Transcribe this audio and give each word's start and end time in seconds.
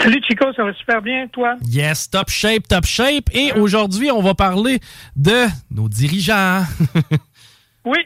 Salut 0.00 0.20
Chico, 0.26 0.52
ça 0.54 0.64
va 0.64 0.72
super 0.74 1.02
bien, 1.02 1.26
toi? 1.28 1.56
Yes, 1.68 2.08
top 2.10 2.28
shape, 2.30 2.66
top 2.68 2.84
shape. 2.84 3.28
Et 3.32 3.52
aujourd'hui, 3.52 4.10
on 4.10 4.22
va 4.22 4.34
parler 4.34 4.80
de 5.16 5.46
nos 5.70 5.88
dirigeants. 5.88 6.62
oui. 7.84 7.98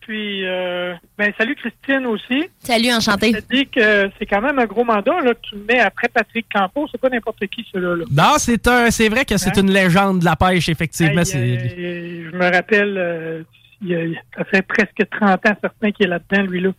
Puis, 0.00 0.46
euh, 0.46 0.94
ben, 1.16 1.32
salut 1.38 1.54
Christine 1.54 2.04
aussi. 2.06 2.44
Salut, 2.58 2.92
enchanté. 2.92 3.32
Je 3.32 3.38
te 3.38 3.54
dis 3.54 3.66
que 3.66 4.10
c'est 4.18 4.26
quand 4.26 4.42
même 4.42 4.58
un 4.58 4.66
gros 4.66 4.84
mandat, 4.84 5.18
là. 5.22 5.32
Tu 5.40 5.56
me 5.56 5.64
mets 5.64 5.80
après 5.80 6.08
Patrick 6.08 6.46
Campos, 6.52 6.88
c'est 6.92 7.00
pas 7.00 7.08
n'importe 7.08 7.46
qui, 7.46 7.66
celui-là. 7.72 8.04
Non, 8.10 8.34
c'est 8.36 8.68
un, 8.68 8.90
c'est 8.90 9.08
vrai 9.08 9.24
que 9.24 9.38
c'est 9.38 9.56
une 9.56 9.70
légende 9.70 10.20
de 10.20 10.26
la 10.26 10.36
pêche, 10.36 10.68
effectivement. 10.68 11.24
je 11.24 12.36
me 12.36 12.52
rappelle, 12.52 12.98
euh, 12.98 13.42
il 13.80 14.20
ça 14.36 14.44
fait 14.44 14.62
presque 14.62 15.08
30 15.10 15.46
ans, 15.46 15.56
certain, 15.62 15.90
qu'il 15.90 16.04
est 16.06 16.10
là-dedans, 16.10 16.42
lui-là 16.42 16.70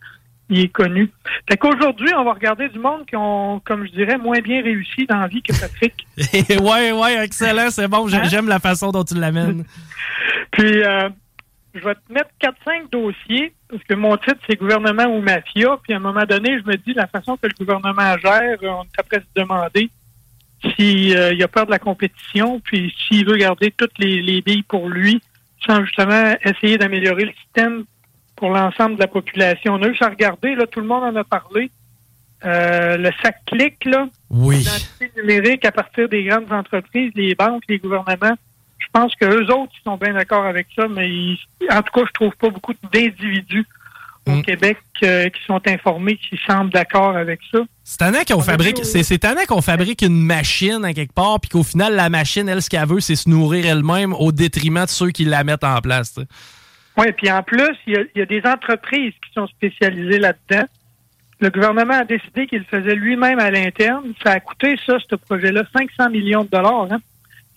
il 0.48 0.60
est 0.60 0.68
connu. 0.68 1.10
Fait 1.48 1.56
qu'aujourd'hui, 1.56 2.08
on 2.16 2.24
va 2.24 2.32
regarder 2.32 2.68
du 2.68 2.78
monde 2.78 3.04
qui 3.06 3.16
ont, 3.16 3.60
comme 3.64 3.86
je 3.86 3.92
dirais, 3.92 4.16
moins 4.16 4.40
bien 4.40 4.62
réussi 4.62 5.06
dans 5.06 5.18
la 5.18 5.28
vie 5.28 5.42
que 5.42 5.52
Patrick. 5.58 6.06
ouais, 6.62 6.92
ouais, 6.92 7.24
excellent, 7.24 7.70
c'est 7.70 7.88
bon. 7.88 8.08
Hein? 8.12 8.22
J'aime 8.24 8.48
la 8.48 8.60
façon 8.60 8.92
dont 8.92 9.04
tu 9.04 9.14
l'amènes. 9.14 9.64
Puis, 10.52 10.82
euh, 10.82 11.08
je 11.74 11.80
vais 11.80 11.94
te 11.94 12.12
mettre 12.12 12.30
4-5 12.40 12.90
dossiers, 12.90 13.52
parce 13.68 13.82
que 13.82 13.94
mon 13.94 14.16
titre, 14.16 14.38
c'est 14.48 14.56
gouvernement 14.56 15.06
ou 15.06 15.20
mafia. 15.20 15.76
Puis, 15.82 15.92
à 15.92 15.96
un 15.96 16.00
moment 16.00 16.24
donné, 16.24 16.58
je 16.60 16.70
me 16.70 16.76
dis, 16.76 16.94
la 16.94 17.06
façon 17.08 17.36
que 17.36 17.48
le 17.48 17.54
gouvernement 17.58 18.16
gère, 18.18 18.56
on 18.62 18.84
est 18.84 18.98
après 19.00 19.18
se 19.18 19.40
demander 19.40 19.90
s'il 20.74 21.16
euh, 21.16 21.44
a 21.44 21.48
peur 21.48 21.66
de 21.66 21.70
la 21.70 21.78
compétition, 21.78 22.60
puis 22.60 22.94
s'il 23.06 23.26
veut 23.26 23.36
garder 23.36 23.72
toutes 23.76 23.98
les, 23.98 24.22
les 24.22 24.40
billes 24.40 24.62
pour 24.62 24.88
lui, 24.88 25.20
sans 25.66 25.84
justement 25.84 26.34
essayer 26.44 26.78
d'améliorer 26.78 27.24
le 27.24 27.32
système 27.32 27.84
pour 28.36 28.50
l'ensemble 28.50 28.96
de 28.96 29.00
la 29.00 29.08
population. 29.08 29.74
On 29.74 29.82
a 29.82 29.88
eu 29.88 29.96
regarder, 30.00 30.54
là, 30.54 30.66
tout 30.66 30.80
le 30.80 30.86
monde 30.86 31.04
en 31.04 31.16
a 31.16 31.24
parlé. 31.24 31.70
Euh, 32.44 32.96
le 32.98 33.10
sac 33.22 33.38
clic, 33.46 33.84
là, 33.86 34.08
oui. 34.30 34.66
numérique 35.16 35.64
à 35.64 35.72
partir 35.72 36.08
des 36.08 36.24
grandes 36.24 36.52
entreprises, 36.52 37.10
les 37.14 37.34
banques, 37.34 37.62
les 37.68 37.78
gouvernements. 37.78 38.36
Je 38.78 38.86
pense 38.92 39.14
que 39.14 39.24
eux 39.24 39.50
autres, 39.52 39.72
ils 39.80 39.82
sont 39.84 39.96
bien 39.96 40.12
d'accord 40.12 40.44
avec 40.44 40.66
ça, 40.76 40.86
mais 40.86 41.08
en 41.70 41.82
tout 41.82 41.92
cas, 41.92 42.06
je 42.06 42.12
trouve 42.12 42.36
pas 42.36 42.50
beaucoup 42.50 42.74
d'individus 42.92 43.66
au 44.26 44.32
mm. 44.32 44.42
Québec 44.42 44.78
euh, 45.02 45.28
qui 45.28 45.42
sont 45.46 45.60
informés, 45.66 46.16
qui 46.16 46.38
semblent 46.46 46.72
d'accord 46.72 47.16
avec 47.16 47.40
ça. 47.50 47.60
C'est 47.84 48.02
un 48.02 48.12
qu'on 48.24 48.42
fabrique, 48.42 48.84
c'est 48.84 49.46
qu'on 49.46 49.62
fabrique 49.62 50.02
une 50.02 50.20
machine 50.20 50.84
à 50.84 50.92
quelque 50.92 51.14
part, 51.14 51.40
puis 51.40 51.48
qu'au 51.48 51.62
final, 51.62 51.94
la 51.94 52.10
machine, 52.10 52.48
elle, 52.48 52.60
ce 52.60 52.68
qu'elle 52.68 52.86
veut, 52.86 53.00
c'est 53.00 53.16
se 53.16 53.28
nourrir 53.28 53.66
elle-même 53.66 54.12
au 54.12 54.32
détriment 54.32 54.84
de 54.84 54.90
ceux 54.90 55.10
qui 55.10 55.24
la 55.24 55.44
mettent 55.44 55.64
en 55.64 55.80
place. 55.80 56.18
Oui, 56.96 57.12
puis 57.12 57.30
en 57.30 57.42
plus, 57.42 57.76
il 57.86 58.08
y, 58.14 58.20
a, 58.22 58.26
des 58.26 58.42
entreprises 58.46 59.12
qui 59.24 59.32
sont 59.34 59.46
spécialisées 59.48 60.18
là-dedans. 60.18 60.66
Le 61.40 61.50
gouvernement 61.50 61.94
a 61.94 62.04
décidé 62.04 62.46
qu'il 62.46 62.60
le 62.60 62.64
faisait 62.64 62.94
lui-même 62.94 63.38
à 63.38 63.50
l'interne. 63.50 64.14
Ça 64.22 64.32
a 64.32 64.40
coûté, 64.40 64.76
ça, 64.86 64.96
ce 64.98 65.16
projet-là, 65.16 65.64
500 65.76 66.10
millions 66.10 66.44
de 66.44 66.48
dollars. 66.48 66.88
Hein. 66.90 67.00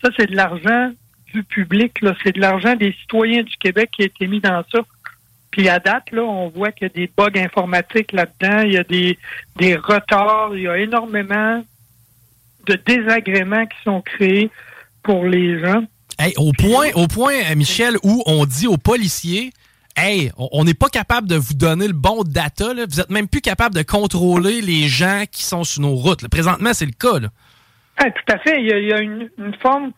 Ça, 0.03 0.09
c'est 0.17 0.29
de 0.29 0.35
l'argent 0.35 0.91
du 1.33 1.43
public. 1.43 2.01
Là. 2.01 2.13
C'est 2.21 2.33
de 2.33 2.41
l'argent 2.41 2.75
des 2.75 2.91
citoyens 2.91 3.43
du 3.43 3.55
Québec 3.57 3.91
qui 3.93 4.01
a 4.01 4.05
été 4.05 4.27
mis 4.27 4.41
dans 4.41 4.63
ça. 4.69 4.79
Puis 5.51 5.69
à 5.69 5.79
date, 5.79 6.11
là, 6.11 6.23
on 6.23 6.49
voit 6.49 6.73
qu'il 6.73 6.87
y 6.87 6.91
a 6.91 6.93
des 6.93 7.11
bugs 7.15 7.39
informatiques 7.39 8.11
là-dedans. 8.11 8.61
Il 8.63 8.73
y 8.73 8.77
a 8.77 8.83
des, 8.83 9.17
des 9.55 9.77
retards. 9.77 10.51
Il 10.53 10.63
y 10.63 10.67
a 10.67 10.77
énormément 10.77 11.63
de 12.67 12.73
désagréments 12.73 13.65
qui 13.65 13.77
sont 13.85 14.01
créés 14.01 14.49
pour 15.01 15.25
les 15.25 15.59
gens 15.59 15.83
au 16.37 16.51
point, 16.53 16.87
au 16.95 17.07
point, 17.07 17.33
euh, 17.49 17.55
Michel, 17.55 17.95
où 18.03 18.23
on 18.25 18.45
dit 18.45 18.67
aux 18.67 18.77
policiers 18.77 19.51
Hey, 19.95 20.31
on 20.37 20.63
n'est 20.63 20.73
pas 20.73 20.87
capable 20.87 21.27
de 21.27 21.35
vous 21.35 21.55
donner 21.55 21.87
le 21.87 21.93
bon 21.93 22.23
data. 22.23 22.73
Là. 22.73 22.85
Vous 22.87 23.01
êtes 23.01 23.09
même 23.09 23.27
plus 23.27 23.41
capable 23.41 23.75
de 23.75 23.81
contrôler 23.81 24.61
les 24.61 24.87
gens 24.87 25.23
qui 25.29 25.43
sont 25.43 25.65
sur 25.65 25.81
nos 25.81 25.95
routes. 25.95 26.25
Présentement, 26.29 26.73
c'est 26.73 26.85
le 26.85 26.93
cas. 26.93 27.19
tout 27.19 28.33
à 28.33 28.37
fait. 28.37 28.61
Il 28.61 28.67
y 28.67 28.93
a, 28.93 29.01
une, 29.01 29.29
forme 29.61 29.91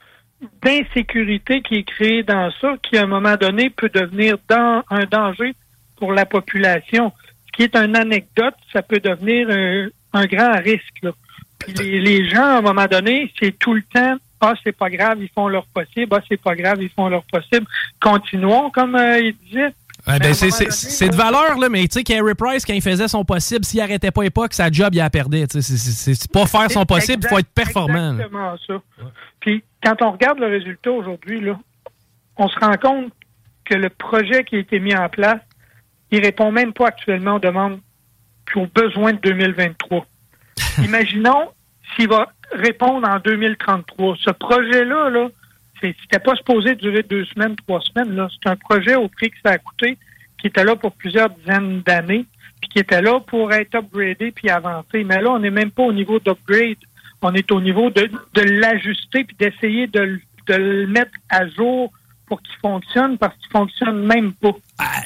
d'insécurité 0.63 1.61
qui 1.61 1.75
est 1.75 1.83
créée 1.83 2.23
dans 2.23 2.51
ça, 2.59 2.73
qui 2.81 2.97
à 2.97 3.03
un 3.03 3.07
moment 3.07 3.35
donné 3.35 3.69
peut 3.69 3.89
devenir 3.93 4.37
dans, 4.49 4.81
un 4.89 5.05
danger 5.05 5.53
pour 5.97 6.13
la 6.13 6.25
population. 6.25 7.11
Ce 7.47 7.51
qui 7.51 7.63
est 7.63 7.75
une 7.75 7.95
anecdote, 7.95 8.55
ça 8.73 8.81
peut 8.81 8.99
devenir 8.99 9.49
un, 10.13 10.25
grand 10.25 10.59
risque. 10.63 11.05
Les, 11.77 11.99
les 11.99 12.27
gens, 12.27 12.43
à 12.43 12.57
un 12.57 12.61
moment 12.61 12.87
donné, 12.87 13.31
c'est 13.39 13.51
tout 13.59 13.75
le 13.75 13.83
temps 13.83 14.17
ah, 14.41 14.53
c'est 14.63 14.75
pas 14.75 14.89
grave, 14.89 15.19
ils 15.21 15.29
font 15.29 15.47
leur 15.47 15.65
possible. 15.67 16.07
Ah, 16.11 16.21
c'est 16.27 16.41
pas 16.41 16.55
grave, 16.55 16.81
ils 16.81 16.89
font 16.89 17.07
leur 17.07 17.23
possible. 17.23 17.65
Continuons, 18.01 18.69
comme 18.71 18.95
euh, 18.95 19.19
il 19.19 19.35
disait. 19.37 19.73
ben 20.07 20.33
c'est 20.33 21.09
de 21.09 21.15
valeur, 21.15 21.57
là, 21.59 21.69
mais 21.69 21.87
tu 21.87 21.99
sais, 21.99 22.03
Carey 22.03 22.35
Price, 22.35 22.65
quand 22.65 22.73
il 22.73 22.81
faisait 22.81 23.07
son 23.07 23.23
possible, 23.23 23.63
s'il 23.65 23.81
arrêtait 23.81 24.11
pas 24.11 24.23
époque, 24.23 24.53
sa 24.53 24.71
job, 24.71 24.89
il 24.93 24.97
la 24.97 25.09
perdait. 25.09 25.45
C'est 25.49 26.31
pas 26.31 26.45
faire 26.47 26.71
son 26.71 26.85
possible, 26.85 27.23
il 27.23 27.29
faut 27.29 27.39
être 27.39 27.53
performant. 27.53 28.13
exactement 28.13 28.55
ça. 28.67 28.81
Puis, 29.39 29.63
quand 29.83 30.01
on 30.01 30.11
regarde 30.11 30.39
le 30.39 30.47
résultat 30.47 30.91
aujourd'hui, 30.91 31.41
là, 31.41 31.59
on 32.37 32.47
se 32.47 32.59
rend 32.59 32.77
compte 32.81 33.13
que 33.65 33.75
le 33.75 33.89
projet 33.89 34.43
qui 34.43 34.55
a 34.55 34.59
été 34.59 34.79
mis 34.79 34.95
en 34.95 35.07
place, 35.09 35.39
il 36.09 36.19
répond 36.19 36.51
même 36.51 36.73
pas 36.73 36.87
actuellement 36.87 37.35
aux 37.35 37.39
demandes 37.39 37.79
aux 38.55 38.67
besoins 38.67 39.13
de 39.13 39.19
2023. 39.19 40.05
Imaginons 40.83 41.49
s'il 41.95 42.09
va 42.09 42.31
répondre 42.51 43.07
en 43.07 43.19
2033. 43.19 44.17
Ce 44.19 44.31
projet-là, 44.31 45.09
là, 45.09 45.29
c'était 45.81 46.19
pas 46.19 46.35
supposé 46.35 46.75
durer 46.75 47.03
deux 47.03 47.25
semaines, 47.25 47.55
trois 47.55 47.81
semaines. 47.81 48.15
Là. 48.15 48.27
C'est 48.31 48.49
un 48.49 48.55
projet 48.55 48.95
au 48.95 49.07
prix 49.07 49.31
que 49.31 49.37
ça 49.43 49.53
a 49.53 49.57
coûté, 49.57 49.97
qui 50.39 50.47
était 50.47 50.63
là 50.63 50.75
pour 50.75 50.91
plusieurs 50.93 51.29
dizaines 51.29 51.81
d'années, 51.81 52.25
puis 52.61 52.69
qui 52.69 52.79
était 52.79 53.01
là 53.01 53.19
pour 53.19 53.51
être 53.51 53.75
upgradé 53.75 54.31
puis 54.31 54.49
avancer. 54.49 55.03
Mais 55.03 55.21
là, 55.21 55.31
on 55.31 55.39
n'est 55.39 55.49
même 55.49 55.71
pas 55.71 55.83
au 55.83 55.93
niveau 55.93 56.19
d'upgrade. 56.19 56.77
On 57.21 57.33
est 57.33 57.51
au 57.51 57.61
niveau 57.61 57.89
de, 57.89 58.09
de 58.33 58.41
l'ajuster 58.41 59.23
puis 59.23 59.35
d'essayer 59.37 59.87
de, 59.87 60.19
de, 60.47 60.53
le 60.53 60.87
mettre 60.87 61.11
à 61.29 61.47
jour 61.47 61.91
pour 62.31 62.41
qu'il 62.43 62.55
fonctionne 62.61 63.17
parce 63.17 63.35
qu'il 63.35 63.51
fonctionne 63.51 64.05
même 64.05 64.31
pas. 64.31 64.53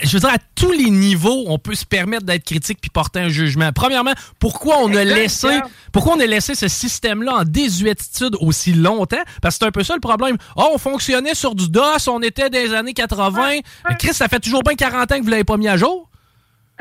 je 0.03 0.13
veux 0.13 0.19
dire, 0.19 0.29
à 0.29 0.37
tous 0.53 0.71
les 0.71 0.91
niveaux, 0.91 1.45
on 1.47 1.57
peut 1.57 1.73
se 1.73 1.83
permettre 1.83 2.23
d'être 2.23 2.43
critique 2.43 2.77
puis 2.79 2.91
porter 2.91 3.19
un 3.19 3.29
jugement. 3.29 3.71
Premièrement, 3.73 4.13
pourquoi 4.39 4.75
on 4.83 4.93
a 4.93 5.03
laissé, 5.03 5.59
pourquoi 5.91 6.17
on 6.17 6.19
a 6.19 6.27
laissé 6.27 6.53
ce 6.53 6.67
système-là 6.67 7.37
en 7.37 7.43
désuétitude 7.43 8.35
aussi 8.41 8.73
longtemps? 8.73 9.23
Parce 9.41 9.55
que 9.55 9.59
c'est 9.63 9.65
un 9.65 9.71
peu 9.71 9.81
ça 9.81 9.95
le 9.95 10.01
problème. 10.01 10.37
Oh, 10.55 10.69
on 10.75 10.77
fonctionnait 10.77 11.33
sur 11.33 11.55
du 11.55 11.67
DOS, 11.67 12.07
on 12.09 12.21
était 12.21 12.51
des 12.51 12.75
années 12.75 12.93
80. 12.93 13.61
Mais 13.89 13.95
Chris, 13.97 14.13
ça 14.13 14.27
fait 14.27 14.39
toujours 14.39 14.61
bien 14.61 14.75
40 14.75 15.11
ans 15.11 15.17
que 15.17 15.23
vous 15.23 15.29
l'avez 15.31 15.43
pas 15.43 15.57
mis 15.57 15.67
à 15.67 15.77
jour. 15.77 16.07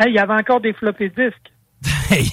il 0.06 0.12
y 0.12 0.18
avait 0.18 0.34
encore 0.34 0.60
des 0.60 0.74
floppy 0.74 1.08
disques. 1.08 1.53
Hey, 2.10 2.28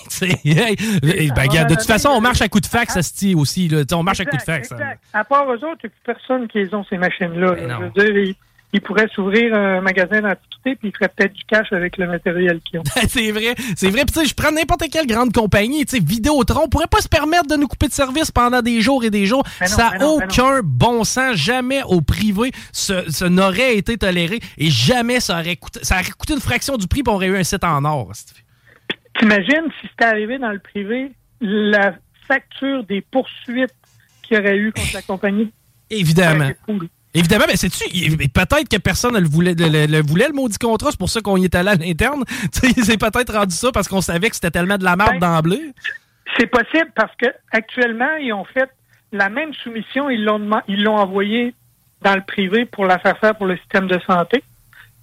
hey, 0.45 1.31
ben, 1.35 1.47
de 1.47 1.75
toute 1.75 1.83
façon, 1.83 2.09
on 2.09 2.21
marche 2.21 2.41
à 2.41 2.47
coup 2.47 2.59
de 2.59 2.65
fax, 2.65 2.93
ça 2.93 3.01
se 3.01 3.35
aussi. 3.35 3.67
Là. 3.67 3.83
On 3.93 4.03
marche 4.03 4.19
à 4.19 4.25
coup 4.25 4.37
de 4.37 4.41
fax. 4.41 4.73
À 5.13 5.23
part 5.23 5.51
eux 5.51 5.63
autres, 5.65 5.81
il 5.83 5.87
n'y 5.87 5.93
a 5.93 6.13
personne 6.13 6.47
qui 6.47 6.67
ont 6.73 6.85
ces 6.89 6.97
machines-là. 6.97 7.51
Ben 7.55 7.77
Je 7.95 8.01
veux 8.01 8.11
dire, 8.11 8.35
ils, 8.73 8.81
pourraient 8.81 9.09
s'ouvrir 9.13 9.53
un 9.53 9.81
magasin 9.81 10.21
d'antiquité 10.21 10.75
puis 10.75 10.89
ils 10.89 10.91
feraient 10.93 11.09
peut-être 11.09 11.33
du 11.33 11.43
cash 11.43 11.73
avec 11.73 11.97
le 11.97 12.07
matériel 12.07 12.61
qu'ils 12.61 12.79
ont. 12.79 12.83
c'est 13.09 13.31
vrai, 13.31 13.55
c'est 13.75 13.89
vrai. 13.89 14.05
Puis 14.05 14.27
je 14.27 14.33
prends 14.33 14.51
n'importe 14.51 14.83
quelle 14.91 15.07
grande 15.07 15.33
compagnie, 15.33 15.85
tu 15.85 15.97
sais, 15.97 16.03
Vidéotron, 16.03 16.69
pourrait 16.69 16.87
pas 16.87 17.01
se 17.01 17.09
permettre 17.09 17.47
de 17.47 17.55
nous 17.55 17.67
couper 17.67 17.87
de 17.87 17.93
service 17.93 18.31
pendant 18.31 18.61
des 18.61 18.81
jours 18.81 19.03
et 19.03 19.09
des 19.09 19.25
jours. 19.25 19.43
Ben 19.59 19.67
ça 19.67 19.91
n'a 19.97 20.07
aucun 20.07 20.61
bon 20.63 21.03
sens. 21.03 21.35
Jamais 21.35 21.83
au 21.83 22.01
privé, 22.01 22.51
ce, 22.71 23.25
n'aurait 23.25 23.75
été 23.75 23.97
toléré 23.97 24.39
et 24.57 24.69
jamais 24.69 25.19
ça 25.19 25.39
aurait 25.39 25.57
coûté, 25.57 25.79
ça 25.83 25.95
aurait 25.95 26.11
coûté 26.11 26.33
une 26.33 26.39
fraction 26.39 26.77
du 26.77 26.87
prix 26.87 27.03
pour 27.03 27.11
on 27.11 27.15
aurait 27.17 27.27
eu 27.27 27.37
un 27.37 27.43
site 27.43 27.65
en 27.65 27.83
or. 27.83 28.11
T'imagines 29.21 29.71
si 29.79 29.87
c'était 29.87 30.05
arrivé 30.05 30.39
dans 30.39 30.49
le 30.49 30.57
privé, 30.57 31.11
la 31.41 31.93
facture 32.27 32.83
des 32.83 33.01
poursuites 33.01 33.73
qu'il 34.23 34.35
y 34.35 34.39
aurait 34.39 34.57
eu 34.57 34.71
contre 34.71 34.95
la 34.95 35.01
compagnie? 35.03 35.53
Évidemment. 35.91 36.49
Évidemment, 37.13 37.45
mais 37.47 37.55
c'est-tu, 37.55 37.85
peut-être 38.29 38.67
que 38.67 38.77
personne 38.77 39.13
ne 39.13 39.19
le 39.19 39.27
voulait, 39.27 39.53
le, 39.53 40.01
voulait, 40.01 40.27
le 40.27 40.33
maudit 40.33 40.57
contrat, 40.57 40.89
c'est 40.89 40.97
pour 40.97 41.09
ça 41.09 41.21
qu'on 41.21 41.37
y 41.37 41.43
est 41.43 41.53
allé 41.53 41.69
à 41.69 41.75
l'interne. 41.75 42.23
C'est 42.53 42.97
peut-être 42.97 43.33
rendu 43.33 43.53
ça 43.53 43.71
parce 43.71 43.87
qu'on 43.87 44.01
savait 44.01 44.29
que 44.29 44.35
c'était 44.35 44.49
tellement 44.49 44.77
de 44.77 44.85
la 44.85 44.95
merde 44.95 45.19
ben, 45.19 45.35
d'emblée. 45.35 45.73
C'est 46.39 46.47
possible 46.47 46.89
parce 46.95 47.13
que 47.17 47.27
actuellement, 47.51 48.15
ils 48.15 48.31
ont 48.33 48.45
fait 48.45 48.69
la 49.11 49.29
même 49.29 49.53
soumission, 49.53 50.09
ils 50.09 50.23
l'ont 50.23 50.61
ils 50.67 50.81
l'ont 50.81 50.95
envoyée 50.95 51.53
dans 52.01 52.15
le 52.15 52.21
privé 52.21 52.65
pour 52.65 52.85
la 52.85 52.97
faire 52.97 53.17
faire 53.19 53.35
pour 53.35 53.45
le 53.45 53.57
système 53.57 53.87
de 53.87 53.99
santé. 54.07 54.41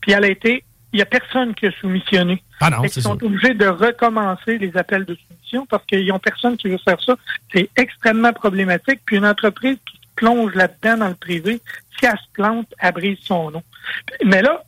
Puis 0.00 0.12
elle 0.12 0.24
a 0.24 0.28
été 0.28 0.64
il 0.92 0.96
n'y 0.96 1.02
a 1.02 1.06
personne 1.06 1.54
qui 1.54 1.66
a 1.66 1.70
soumissionné. 1.72 2.42
Ah 2.60 2.70
non, 2.70 2.82
Ils 2.82 2.90
sont 2.90 3.22
obligés 3.22 3.54
de 3.54 3.66
recommencer 3.66 4.58
les 4.58 4.76
appels 4.76 5.04
de 5.04 5.16
soumission 5.16 5.66
parce 5.66 5.84
qu'ils 5.84 6.06
n'ont 6.06 6.18
personne 6.18 6.56
qui 6.56 6.68
veut 6.68 6.78
faire 6.78 7.00
ça. 7.04 7.14
C'est 7.52 7.68
extrêmement 7.76 8.32
problématique. 8.32 9.00
Puis 9.04 9.16
une 9.16 9.26
entreprise 9.26 9.76
qui 9.90 9.98
plonge 10.16 10.54
là-dedans 10.54 10.98
dans 10.98 11.08
le 11.08 11.14
privé, 11.14 11.60
si 11.98 12.06
elle 12.06 12.12
se 12.12 12.32
plante, 12.32 12.72
elle 12.78 12.92
brise 12.92 13.18
son 13.22 13.50
nom. 13.50 13.62
Mais 14.24 14.40
là, 14.40 14.64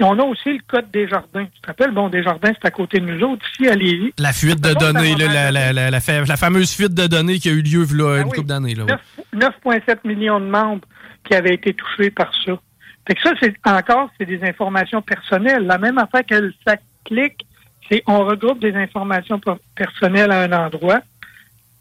on 0.00 0.18
a 0.18 0.22
aussi 0.22 0.52
le 0.52 0.60
code 0.66 0.90
des 0.90 1.08
jardins. 1.08 1.46
Tu 1.46 1.60
te 1.60 1.66
rappelles, 1.66 1.92
bon, 1.92 2.08
des 2.08 2.22
jardins, 2.22 2.52
c'est 2.52 2.66
à 2.66 2.70
côté 2.70 3.00
de 3.00 3.06
nous 3.06 3.26
autres, 3.26 3.44
ici 3.54 3.68
à 3.68 3.74
Lévis. 3.74 4.12
La 4.18 4.32
fuite 4.32 4.60
de 4.60 4.74
données, 4.74 5.14
la, 5.14 5.50
la, 5.50 5.72
la, 5.72 5.90
la, 5.90 6.00
fameuse 6.36 6.74
fuite 6.74 6.92
de 6.92 7.06
données 7.06 7.38
qui 7.38 7.48
a 7.48 7.52
eu 7.52 7.62
lieu 7.62 7.86
là, 7.94 8.16
ben 8.16 8.26
une 8.26 8.32
couple 8.32 8.48
d'années. 8.48 8.74
9,7 8.74 9.98
millions 10.04 10.40
de 10.40 10.44
membres 10.46 10.86
qui 11.24 11.34
avaient 11.34 11.54
été 11.54 11.72
touchés 11.72 12.10
par 12.10 12.30
ça. 12.44 12.52
Fait 13.06 13.14
que 13.14 13.22
ça, 13.22 13.30
c'est 13.40 13.54
encore, 13.64 14.10
c'est 14.18 14.26
des 14.26 14.42
informations 14.42 15.00
personnelles. 15.00 15.64
La 15.64 15.78
même 15.78 15.98
affaire 15.98 16.26
que 16.26 16.52
ça 16.66 16.76
clique, 17.04 17.46
c'est 17.88 18.02
on 18.06 18.24
regroupe 18.24 18.58
des 18.58 18.74
informations 18.74 19.40
personnelles 19.74 20.32
à 20.32 20.40
un 20.40 20.52
endroit. 20.52 21.00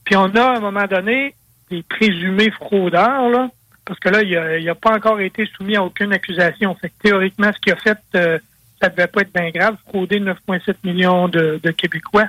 Puis 0.03 0.15
on 0.15 0.25
a, 0.35 0.43
à 0.43 0.57
un 0.57 0.59
moment 0.59 0.85
donné, 0.85 1.33
des 1.71 1.81
présumés 1.81 2.51
fraudeurs, 2.51 3.29
là, 3.29 3.49
parce 3.85 3.99
que 3.99 4.09
là, 4.09 4.21
il 4.23 4.65
n'a 4.65 4.75
pas 4.75 4.95
encore 4.95 5.19
été 5.19 5.45
soumis 5.45 5.75
à 5.75 5.83
aucune 5.83 6.13
accusation. 6.13 6.75
Fait 6.75 6.89
que 6.89 6.93
théoriquement, 7.01 7.51
ce 7.53 7.59
qu'il 7.59 7.73
a 7.73 7.75
fait, 7.75 7.97
euh, 8.15 8.39
ça 8.81 8.89
devait 8.89 9.07
pas 9.07 9.21
être 9.21 9.33
bien 9.33 9.49
grave, 9.49 9.77
frauder 9.87 10.19
9,7 10.19 10.75
millions 10.83 11.27
de, 11.27 11.59
Québécois. 11.77 12.27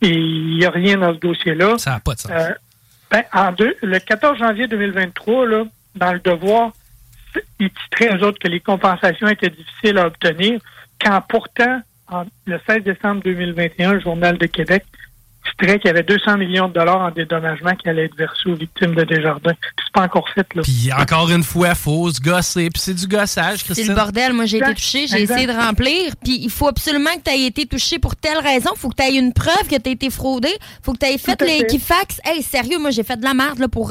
Et 0.00 0.10
il 0.10 0.58
n'y 0.58 0.64
a 0.64 0.70
rien 0.70 0.98
dans 0.98 1.14
ce 1.14 1.18
dossier-là. 1.18 1.78
Ça 1.78 1.92
n'a 1.92 2.00
pas 2.00 2.14
de 2.14 2.20
sens. 2.20 2.32
Euh, 2.32 2.50
ben, 3.10 3.22
en 3.32 3.52
deux, 3.52 3.76
le 3.82 3.98
14 3.98 4.38
janvier 4.38 4.66
2023, 4.66 5.46
là, 5.46 5.64
dans 5.94 6.12
le 6.12 6.18
devoir, 6.20 6.72
ils 7.58 7.70
titraient, 7.70 8.16
eux 8.16 8.22
autres, 8.24 8.38
que 8.38 8.48
les 8.48 8.60
compensations 8.60 9.28
étaient 9.28 9.50
difficiles 9.50 9.98
à 9.98 10.06
obtenir, 10.06 10.60
quand 11.00 11.20
pourtant, 11.28 11.80
le 12.46 12.60
16 12.66 12.82
décembre 12.82 13.22
2021, 13.22 13.94
le 13.94 14.00
Journal 14.00 14.38
de 14.38 14.46
Québec 14.46 14.84
titrait 15.50 15.78
qu'il 15.78 15.88
y 15.88 15.90
avait 15.90 16.02
200 16.02 16.38
millions 16.38 16.68
de 16.68 16.74
dollars 16.74 17.00
en 17.00 17.10
dédommagement 17.10 17.74
qui 17.74 17.88
allaient 17.88 18.06
être 18.06 18.16
versés 18.16 18.48
aux 18.50 18.54
victimes 18.54 18.94
de 18.94 19.04
Desjardins. 19.04 19.52
c'est 19.62 19.92
pas 19.92 20.02
encore 20.02 20.28
fait, 20.34 20.46
là. 20.54 20.62
Puis 20.62 20.90
encore 20.92 21.30
une 21.30 21.42
fois, 21.42 21.74
faut 21.74 22.10
se 22.10 22.20
gosser. 22.20 22.70
Puis 22.70 22.82
c'est 22.82 22.94
du 22.94 23.06
gossage, 23.06 23.60
C'est 23.64 23.84
le 23.84 23.94
bordel. 23.94 24.32
Moi, 24.32 24.46
j'ai 24.46 24.58
été 24.58 24.74
touché, 24.74 25.06
j'ai 25.06 25.22
essayé 25.22 25.46
de 25.46 25.52
remplir. 25.52 26.14
Puis 26.22 26.38
il 26.42 26.50
faut 26.50 26.68
absolument 26.68 27.10
que 27.16 27.30
tu 27.30 27.30
aies 27.30 27.46
été 27.46 27.66
touché 27.66 27.98
pour 27.98 28.16
telle 28.16 28.38
raison. 28.38 28.70
faut 28.76 28.88
que 28.88 28.96
tu 28.96 29.02
aies 29.02 29.16
une 29.16 29.32
preuve 29.32 29.68
que 29.68 29.76
tu 29.76 29.88
as 29.88 29.92
été 29.92 30.10
fraudé. 30.10 30.50
faut 30.82 30.92
que 30.92 30.98
tu 30.98 31.06
aies 31.06 31.18
fait 31.18 31.40
l'équifax. 31.40 32.20
Hey, 32.24 32.42
sérieux, 32.42 32.78
moi, 32.78 32.90
j'ai 32.90 33.02
fait 33.02 33.16
de 33.16 33.24
la 33.24 33.34
merde 33.34 33.58
là, 33.58 33.68
pour 33.68 33.88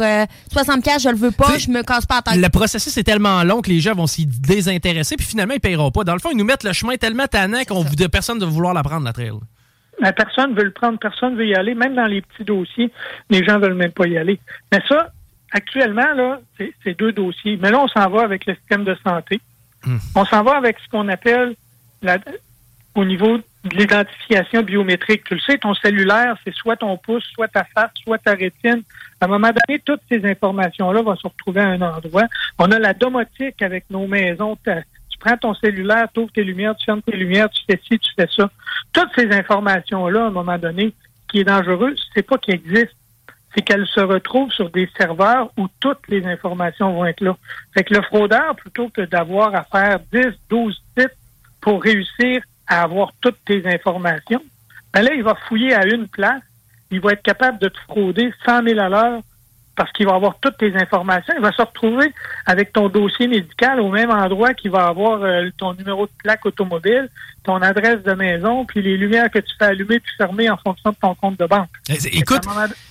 60 0.51 0.87
euh, 0.87 0.91
je 0.99 1.09
le 1.09 1.15
veux 1.15 1.31
pas, 1.31 1.57
je 1.57 1.69
me 1.69 1.81
casse 1.83 2.05
pas 2.05 2.15
la 2.25 2.33
tête. 2.33 2.41
Le 2.41 2.49
processus 2.49 2.95
est 2.97 3.03
tellement 3.03 3.43
long 3.43 3.61
que 3.61 3.69
les 3.69 3.79
gens 3.79 3.93
vont 3.93 4.07
s'y 4.07 4.25
désintéresser, 4.25 5.15
puis 5.15 5.25
finalement, 5.25 5.53
ils 5.53 5.59
paieront 5.59 5.91
pas. 5.91 6.03
Dans 6.03 6.13
le 6.13 6.19
fond, 6.19 6.29
ils 6.31 6.37
nous 6.37 6.45
mettent 6.45 6.63
le 6.63 6.73
chemin 6.73 6.95
tellement 6.97 7.27
tannant 7.27 7.63
qu'on 7.63 7.83
personne 8.13 8.39
de 8.39 8.45
vouloir 8.45 8.73
la 8.73 8.83
prendre, 8.83 9.05
la 9.05 9.13
trail. 9.13 9.31
Personne 10.15 10.53
veut 10.55 10.63
le 10.63 10.71
prendre, 10.71 10.99
personne 10.99 11.35
veut 11.35 11.47
y 11.47 11.55
aller. 11.55 11.75
Même 11.75 11.95
dans 11.95 12.05
les 12.05 12.21
petits 12.21 12.43
dossiers, 12.43 12.91
les 13.29 13.43
gens 13.43 13.59
veulent 13.59 13.75
même 13.75 13.91
pas 13.91 14.07
y 14.07 14.17
aller. 14.17 14.39
Mais 14.71 14.79
ça, 14.87 15.11
actuellement, 15.51 16.13
là, 16.13 16.39
c'est 16.83 16.97
deux 16.97 17.11
dossiers. 17.11 17.57
Mais 17.61 17.71
là, 17.71 17.79
on 17.79 17.87
s'en 17.87 18.09
va 18.09 18.23
avec 18.23 18.45
le 18.45 18.55
système 18.55 18.83
de 18.83 18.95
santé. 19.05 19.39
Hmm. 19.85 19.97
On 20.15 20.25
s'en 20.25 20.43
va 20.43 20.57
avec 20.57 20.77
ce 20.83 20.89
qu'on 20.89 21.07
appelle 21.09 21.55
la, 22.01 22.17
au 22.95 23.05
niveau 23.05 23.37
de 23.37 23.43
l'identification 23.77 24.63
biométrique. 24.63 25.23
Tu 25.25 25.35
le 25.35 25.39
sais, 25.39 25.57
ton 25.57 25.73
cellulaire, 25.75 26.37
c'est 26.43 26.53
soit 26.53 26.75
ton 26.75 26.97
pouce, 26.97 27.23
soit 27.33 27.47
ta 27.47 27.63
face, 27.63 27.91
soit 28.03 28.17
ta 28.17 28.33
rétine. 28.33 28.81
À 29.21 29.25
un 29.25 29.27
moment 29.27 29.51
donné, 29.51 29.79
toutes 29.85 30.01
ces 30.09 30.25
informations-là 30.25 31.01
vont 31.01 31.15
se 31.15 31.27
retrouver 31.27 31.61
à 31.61 31.67
un 31.69 31.81
endroit. 31.81 32.25
On 32.59 32.71
a 32.71 32.79
la 32.79 32.93
domotique 32.93 33.61
avec 33.61 33.85
nos 33.89 34.07
maisons 34.07 34.57
prends 35.23 35.37
ton 35.37 35.53
cellulaire, 35.53 36.07
tu 36.13 36.19
ouvres 36.19 36.31
tes 36.31 36.43
lumières, 36.43 36.75
tu 36.75 36.85
fermes 36.85 37.01
tes 37.01 37.15
lumières, 37.15 37.49
tu 37.49 37.63
fais 37.65 37.79
ci, 37.87 37.97
tu 37.97 38.11
fais 38.15 38.27
ça. 38.35 38.49
Toutes 38.91 39.09
ces 39.15 39.31
informations-là, 39.31 40.25
à 40.25 40.27
un 40.27 40.31
moment 40.31 40.57
donné, 40.57 40.93
qui 41.27 41.39
est 41.39 41.43
dangereux, 41.43 41.95
c'est 42.13 42.23
pas 42.23 42.37
qu'elles 42.37 42.55
existent. 42.55 42.95
C'est 43.55 43.61
qu'elles 43.61 43.87
se 43.87 43.99
retrouvent 43.99 44.51
sur 44.51 44.69
des 44.71 44.89
serveurs 44.97 45.51
où 45.57 45.67
toutes 45.79 46.07
les 46.07 46.25
informations 46.25 46.93
vont 46.93 47.05
être 47.05 47.21
là. 47.21 47.37
Fait 47.73 47.83
que 47.83 47.93
le 47.93 48.01
fraudeur, 48.01 48.55
plutôt 48.55 48.89
que 48.89 49.01
d'avoir 49.01 49.53
à 49.53 49.63
faire 49.63 49.99
10, 50.11 50.27
12 50.49 50.81
sites 50.97 51.17
pour 51.61 51.83
réussir 51.83 52.41
à 52.67 52.81
avoir 52.81 53.11
toutes 53.21 53.43
tes 53.45 53.65
informations, 53.67 54.41
ben 54.91 55.03
là, 55.03 55.13
il 55.13 55.23
va 55.23 55.35
fouiller 55.47 55.73
à 55.75 55.85
une 55.85 56.07
place, 56.07 56.41
il 56.89 56.99
va 56.99 57.13
être 57.13 57.21
capable 57.21 57.59
de 57.59 57.67
te 57.67 57.79
frauder 57.81 58.33
100 58.45 58.63
000 58.63 58.79
à 58.79 58.89
l'heure 58.89 59.21
parce 59.75 59.91
qu'il 59.91 60.05
va 60.05 60.15
avoir 60.15 60.37
toutes 60.39 60.57
tes 60.57 60.75
informations. 60.75 61.33
Il 61.35 61.41
va 61.41 61.51
se 61.51 61.61
retrouver 61.61 62.13
avec 62.45 62.73
ton 62.73 62.89
dossier 62.89 63.27
médical 63.27 63.79
au 63.79 63.89
même 63.89 64.11
endroit 64.11 64.53
qu'il 64.53 64.71
va 64.71 64.87
avoir 64.87 65.23
euh, 65.23 65.49
ton 65.57 65.73
numéro 65.73 66.05
de 66.05 66.11
plaque 66.23 66.45
automobile, 66.45 67.09
ton 67.43 67.61
adresse 67.61 68.03
de 68.03 68.13
maison, 68.13 68.65
puis 68.65 68.81
les 68.81 68.97
lumières 68.97 69.31
que 69.31 69.39
tu 69.39 69.53
fais 69.57 69.65
allumer 69.65 69.99
puis 69.99 70.11
fermer 70.17 70.49
en 70.49 70.57
fonction 70.57 70.91
de 70.91 70.95
ton 71.01 71.15
compte 71.15 71.39
de 71.39 71.45
banque. 71.45 71.69
Eh, 71.89 72.17
écoute, 72.17 72.43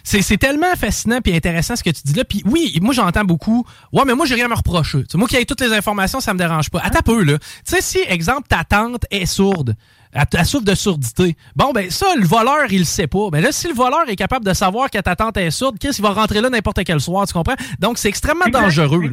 c'est 0.03 0.37
tellement 0.37 0.75
fascinant 0.77 1.21
puis 1.21 1.35
intéressant 1.35 1.77
ce 1.77 1.85
que 1.85 1.91
tu 1.91 2.03
dis 2.05 2.15
là. 2.15 2.25
Puis 2.25 2.43
oui, 2.47 2.79
moi 2.83 2.93
j'entends 2.93 3.25
beaucoup. 3.25 3.65
Ouais, 3.93 4.03
mais 4.05 4.15
moi 4.15 4.27
j'ai 4.27 4.35
rien 4.35 4.47
à 4.47 4.49
me 4.49 4.55
reprocher. 4.55 5.05
moi 5.15 5.29
qui 5.29 5.37
ai 5.37 5.47
toutes 5.47 5.61
les 5.61 5.73
informations, 5.73 6.21
ça 6.21 6.35
me 6.35 6.39
dérange 6.39 6.71
pas. 6.71 6.81
Attends 6.81 7.03
peu 7.03 7.23
là. 7.23 7.39
Tu 7.39 7.47
sais 7.65 7.81
si 7.81 7.99
exemple 8.09 8.49
ta 8.49 8.65
tante 8.65 9.07
est 9.11 9.27
sourde, 9.27 9.77
elle, 10.13 10.45
souffre 10.45 10.65
de 10.65 10.75
surdité. 10.75 11.37
Bon, 11.57 11.73
ben 11.73 11.91
ça, 11.91 12.07
le 12.17 12.25
voleur, 12.25 12.71
il 12.71 12.81
le 12.81 12.85
sait 12.85 13.07
pas. 13.07 13.25
Mais 13.33 13.39
ben 13.39 13.45
là, 13.45 13.53
si 13.53 13.69
le 13.69 13.75
voleur 13.75 14.09
est 14.09 14.17
capable 14.17 14.45
de 14.45 14.53
savoir 14.53 14.91
que 14.91 14.99
ta 14.99 15.17
tante 15.17 15.37
est 15.39 15.51
sourde, 15.51 15.79
qu'est-ce 15.79 15.97
qu'il 15.97 16.05
va 16.05 16.13
rentrer 16.13 16.41
là 16.41 16.51
n'importe 16.51 16.85
quel 16.85 17.01
soir, 17.01 17.27
tu 17.27 17.33
comprends? 17.33 17.57
Donc, 17.79 17.99
c'est 17.99 18.09
extrêmement 18.09 18.49
dangereux. 18.49 19.11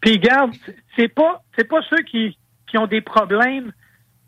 Puis, 0.00 0.12
regarde, 0.12 0.52
c'est 0.96 1.08
pas, 1.08 1.42
c'est 1.56 1.64
pas 1.64 1.80
ceux 1.88 2.02
qui, 2.02 2.36
qui 2.68 2.78
ont 2.78 2.86
des 2.86 3.00
problèmes 3.00 3.72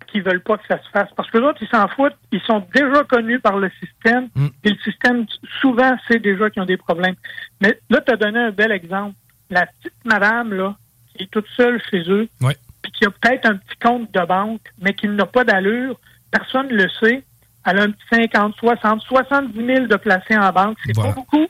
qui 0.06 0.20
veulent 0.20 0.42
pas 0.42 0.56
que 0.56 0.66
ça 0.66 0.82
se 0.82 0.88
fasse. 0.90 1.08
Parce 1.16 1.30
que 1.30 1.38
les 1.38 1.44
autres, 1.44 1.62
ils 1.62 1.68
s'en 1.68 1.86
foutent. 1.88 2.16
Ils 2.32 2.40
sont 2.40 2.66
déjà 2.74 3.04
connus 3.04 3.38
par 3.38 3.58
le 3.58 3.70
système. 3.78 4.28
Mm. 4.34 4.46
Et 4.64 4.70
le 4.70 4.78
système, 4.78 5.26
souvent, 5.60 5.96
sait 6.08 6.18
déjà 6.18 6.50
qu'ils 6.50 6.62
ont 6.62 6.66
des 6.66 6.76
problèmes. 6.76 7.14
Mais 7.60 7.78
là, 7.90 8.00
tu 8.00 8.12
as 8.12 8.16
donné 8.16 8.40
un 8.40 8.50
bel 8.50 8.72
exemple. 8.72 9.14
La 9.50 9.66
petite 9.66 9.94
madame, 10.04 10.52
là, 10.52 10.76
qui 11.14 11.24
est 11.24 11.30
toute 11.30 11.46
seule 11.56 11.80
chez 11.90 12.02
eux, 12.08 12.28
ouais 12.40 12.56
qui 13.00 13.06
a 13.06 13.10
peut-être 13.10 13.46
un 13.46 13.56
petit 13.56 13.76
compte 13.82 14.12
de 14.12 14.26
banque, 14.26 14.60
mais 14.80 14.92
qui 14.92 15.08
n'a 15.08 15.24
pas 15.24 15.42
d'allure, 15.42 15.98
personne 16.30 16.68
ne 16.68 16.74
le 16.74 16.88
sait. 17.00 17.24
Elle 17.64 17.78
a 17.78 17.82
un 17.84 17.90
petit 17.90 18.06
50, 18.10 18.54
60, 18.56 19.00
70 19.02 19.66
000 19.66 19.86
de 19.86 19.96
placés 19.96 20.36
en 20.36 20.52
banque. 20.52 20.76
C'est 20.84 20.94
pas 20.94 21.12
beaucoup, 21.12 21.46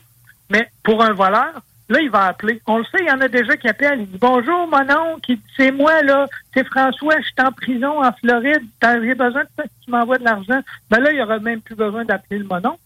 mais 0.49 0.67
pour 0.83 1.03
un 1.03 1.11
voleur, 1.11 1.61
là, 1.89 1.99
il 1.99 2.09
va 2.09 2.27
appeler. 2.27 2.61
On 2.67 2.77
le 2.77 2.85
sait, 2.85 2.99
il 3.01 3.07
y 3.07 3.11
en 3.11 3.19
a 3.19 3.27
déjà 3.27 3.57
qui 3.57 3.67
appellent. 3.67 3.99
Il 3.99 4.07
dit 4.07 4.17
Bonjour, 4.17 4.67
mon 4.67 5.13
oncle, 5.13 5.35
c'est 5.57 5.71
moi, 5.71 6.01
là, 6.03 6.27
c'est 6.53 6.65
François, 6.65 7.19
je 7.19 7.25
suis 7.25 7.33
en 7.45 7.51
prison 7.51 8.01
en 8.01 8.11
Floride, 8.13 8.63
j'ai 8.81 9.15
besoin 9.15 9.43
que 9.43 9.63
tu 9.83 9.91
m'envoies 9.91 10.19
de 10.19 10.23
l'argent. 10.23 10.61
Ben 10.89 10.99
là, 10.99 11.11
il 11.11 11.15
n'y 11.15 11.21
aura 11.21 11.39
même 11.39 11.61
plus 11.61 11.75
besoin 11.75 12.05
d'appeler 12.05 12.39
le 12.39 12.45
mononcle 12.45 12.79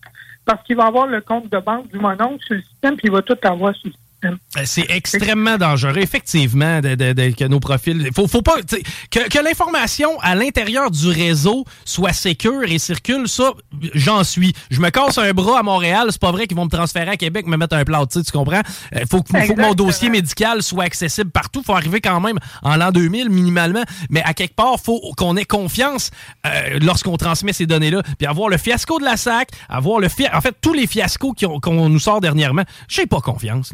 parce 0.44 0.64
qu'il 0.64 0.76
va 0.76 0.86
avoir 0.86 1.08
le 1.08 1.22
compte 1.22 1.50
de 1.52 1.58
banque 1.60 1.88
du 1.90 1.98
mononcle 1.98 2.44
sur 2.46 2.56
le 2.56 2.62
système, 2.62 2.96
puis 2.96 3.08
il 3.08 3.12
va 3.12 3.22
tout 3.22 3.38
avoir 3.44 3.76
sur 3.76 3.88
le 3.88 3.92
système. 3.92 4.05
Euh, 4.26 4.62
c'est 4.66 4.86
extrêmement 4.90 5.58
dangereux, 5.58 5.98
effectivement, 5.98 6.82
de, 6.82 7.32
que 7.32 7.46
nos 7.46 7.60
profils. 7.60 8.10
Faut, 8.16 8.28
faut 8.28 8.42
pas 8.42 8.58
que, 9.12 9.30
que 9.30 9.44
l'information 9.44 10.10
à 10.22 10.36
l'intérieur 10.36 10.92
du 10.92 11.08
réseau 11.10 11.66
soit 11.84 12.14
sécure 12.14 12.64
et 12.64 12.80
circule. 12.80 13.28
Ça, 13.28 13.54
j'en 13.94 14.24
suis. 14.24 14.54
Je 14.72 14.80
me 14.80 14.90
casse 14.90 15.18
un 15.18 15.32
bras 15.34 15.60
à 15.60 15.64
Montréal, 15.64 16.08
c'est 16.10 16.22
pas 16.22 16.32
vrai 16.32 16.48
qu'ils 16.48 16.58
vont 16.58 16.66
me 16.66 16.70
transférer 16.70 17.12
à 17.12 17.18
Québec, 17.18 17.48
me 17.48 17.58
mettre 17.58 17.76
un 17.76 17.84
plat, 17.84 18.04
tu 18.12 18.20
comprends? 18.32 18.62
Il 18.92 19.00
euh, 19.00 19.06
faut, 19.10 19.18
faut 19.18 19.54
que 19.54 19.62
mon 19.62 19.74
dossier 19.74 20.10
médical 20.10 20.64
soit 20.64 20.84
accessible 20.84 21.32
partout. 21.32 21.64
Faut 21.66 21.74
arriver 21.76 22.02
quand 22.02 22.20
même 22.20 22.40
en 22.64 22.76
l'an 22.76 22.92
2000 22.92 23.30
minimalement, 23.30 23.84
mais 24.10 24.24
à 24.24 24.34
quelque 24.34 24.56
part, 24.56 24.80
faut 24.80 25.00
qu'on 25.18 25.38
ait 25.38 25.46
confiance 25.46 26.12
euh, 26.46 26.80
lorsqu'on 26.82 27.18
transmet 27.18 27.54
ces 27.54 27.66
données-là, 27.66 28.02
puis 28.18 28.28
avoir 28.28 28.50
le 28.50 28.58
fiasco 28.58 29.00
de 29.00 29.06
la 29.06 29.18
SAC, 29.18 29.50
avoir 29.70 30.00
le 30.00 30.08
en 30.34 30.42
fait 30.42 30.56
tous 30.62 30.74
les 30.74 30.88
fiascos 30.88 31.34
qu'on 31.62 31.90
nous 31.90 32.00
sort 32.00 32.22
dernièrement. 32.22 32.64
J'ai 32.88 33.06
pas 33.06 33.22
confiance. 33.22 33.74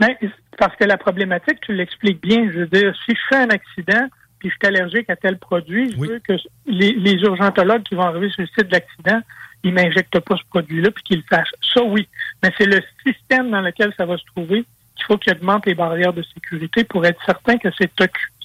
Ben, 0.00 0.14
parce 0.56 0.74
que 0.76 0.84
la 0.84 0.96
problématique, 0.96 1.60
tu 1.60 1.74
l'expliques 1.74 2.20
bien. 2.20 2.50
Je 2.52 2.60
veux 2.60 2.66
dire, 2.66 2.94
si 3.04 3.14
je 3.14 3.20
fais 3.28 3.42
un 3.42 3.50
accident, 3.50 4.08
puis 4.38 4.50
je 4.50 4.54
suis 4.54 4.66
allergique 4.66 5.10
à 5.10 5.16
tel 5.16 5.38
produit, 5.38 5.92
je 5.92 5.96
veux 5.96 6.20
que 6.20 6.34
les, 6.66 7.14
urgentologues 7.22 7.82
qui 7.82 7.94
vont 7.94 8.02
arriver 8.02 8.30
sur 8.30 8.42
le 8.42 8.48
site 8.48 8.68
de 8.68 8.72
l'accident, 8.72 9.20
ils 9.64 9.72
m'injectent 9.72 10.20
pas 10.20 10.36
ce 10.36 10.44
produit-là, 10.50 10.90
puis 10.92 11.02
qu'ils 11.02 11.18
le 11.18 11.24
sachent. 11.28 11.54
Ça, 11.74 11.82
oui. 11.82 12.08
Mais 12.42 12.52
c'est 12.56 12.66
le 12.66 12.80
système 13.04 13.50
dans 13.50 13.60
lequel 13.60 13.92
ça 13.96 14.06
va 14.06 14.16
se 14.16 14.24
trouver 14.26 14.64
qu'il 14.94 15.04
faut 15.06 15.18
qu'il 15.18 15.32
augmente 15.32 15.66
les 15.66 15.74
barrières 15.74 16.12
de 16.12 16.22
sécurité 16.22 16.84
pour 16.84 17.04
être 17.06 17.20
certain 17.24 17.58
que 17.58 17.68
c'est 17.78 17.90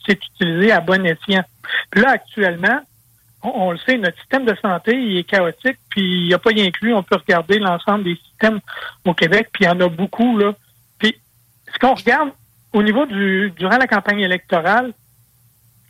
utilisé 0.07 0.71
à 0.71 0.81
bon 0.81 1.05
escient. 1.05 1.43
Puis 1.91 2.01
là, 2.01 2.11
actuellement, 2.11 2.79
on, 3.43 3.71
le 3.71 3.77
sait, 3.79 3.97
notre 3.97 4.17
système 4.19 4.45
de 4.45 4.55
santé, 4.55 4.97
il 4.97 5.17
est 5.17 5.23
chaotique, 5.23 5.77
puis 5.89 6.01
il 6.01 6.27
n'y 6.27 6.33
a 6.33 6.39
pas 6.39 6.51
rien 6.51 6.65
inclus. 6.65 6.93
On 6.93 7.03
peut 7.03 7.17
regarder 7.17 7.59
l'ensemble 7.59 8.05
des 8.05 8.15
systèmes 8.15 8.59
au 9.05 9.13
Québec, 9.13 9.49
puis 9.51 9.65
il 9.65 9.67
y 9.67 9.69
en 9.69 9.79
a 9.81 9.89
beaucoup, 9.89 10.37
là. 10.37 10.53
Ce 11.73 11.79
qu'on 11.79 11.95
regarde 11.95 12.29
au 12.71 12.83
niveau 12.83 13.05
du, 13.05 13.51
durant 13.57 13.77
la 13.77 13.87
campagne 13.87 14.19
électorale, 14.19 14.93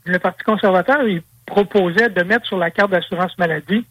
le 0.06 0.20
Parti 0.20 0.44
conservateur, 0.44 1.04
il 1.04 1.22
proposait 1.46 2.10
de 2.10 2.24
mettre 2.24 2.46
sur 2.46 2.58
la 2.58 2.72
carte 2.72 2.92
d'assurance 2.92 3.38
maladie 3.38 3.86